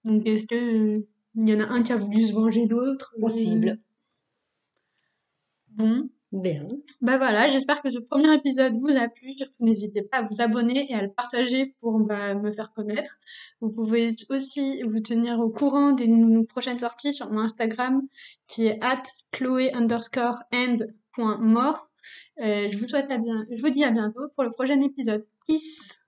Donc 0.05 0.25
est-ce 0.25 0.47
que 0.47 0.55
euh, 0.55 1.07
il 1.35 1.49
y 1.49 1.55
en 1.55 1.59
a 1.59 1.67
un 1.67 1.81
qui 1.81 1.93
a 1.93 1.97
voulu 1.97 2.25
se 2.25 2.33
venger 2.33 2.65
de 2.65 2.75
l'autre 2.75 3.13
euh, 3.17 3.21
Possible. 3.21 3.79
Bon, 5.69 6.09
Bien. 6.31 6.65
bah 7.01 7.17
voilà, 7.17 7.49
j'espère 7.49 7.81
que 7.81 7.89
ce 7.89 7.99
premier 7.99 8.33
épisode 8.33 8.73
vous 8.75 8.95
a 8.95 9.09
plu. 9.09 9.33
Surtout, 9.37 9.65
n'hésitez 9.65 10.01
pas 10.01 10.17
à 10.17 10.21
vous 10.21 10.41
abonner 10.41 10.89
et 10.89 10.95
à 10.95 11.01
le 11.01 11.11
partager 11.11 11.75
pour 11.81 11.99
bah, 12.05 12.35
me 12.35 12.51
faire 12.51 12.71
connaître. 12.73 13.19
Vous 13.59 13.69
pouvez 13.69 14.15
aussi 14.29 14.81
vous 14.83 14.99
tenir 14.99 15.39
au 15.39 15.49
courant 15.49 15.91
des 15.91 16.09
prochaines 16.47 16.79
sorties 16.79 17.13
sur 17.13 17.31
mon 17.31 17.41
Instagram 17.41 18.01
qui 18.47 18.67
est 18.67 18.81
at 18.81 19.03
chloé 19.31 19.73
underscore. 19.73 20.41
Euh, 20.53 22.69
je 22.71 22.77
vous 22.77 22.87
souhaite 22.87 23.11
à 23.11 23.17
bien, 23.17 23.45
je 23.51 23.61
vous 23.61 23.69
dis 23.69 23.83
à 23.83 23.91
bientôt 23.91 24.29
pour 24.35 24.45
le 24.45 24.51
prochain 24.51 24.79
épisode. 24.79 25.25
Peace! 25.45 26.00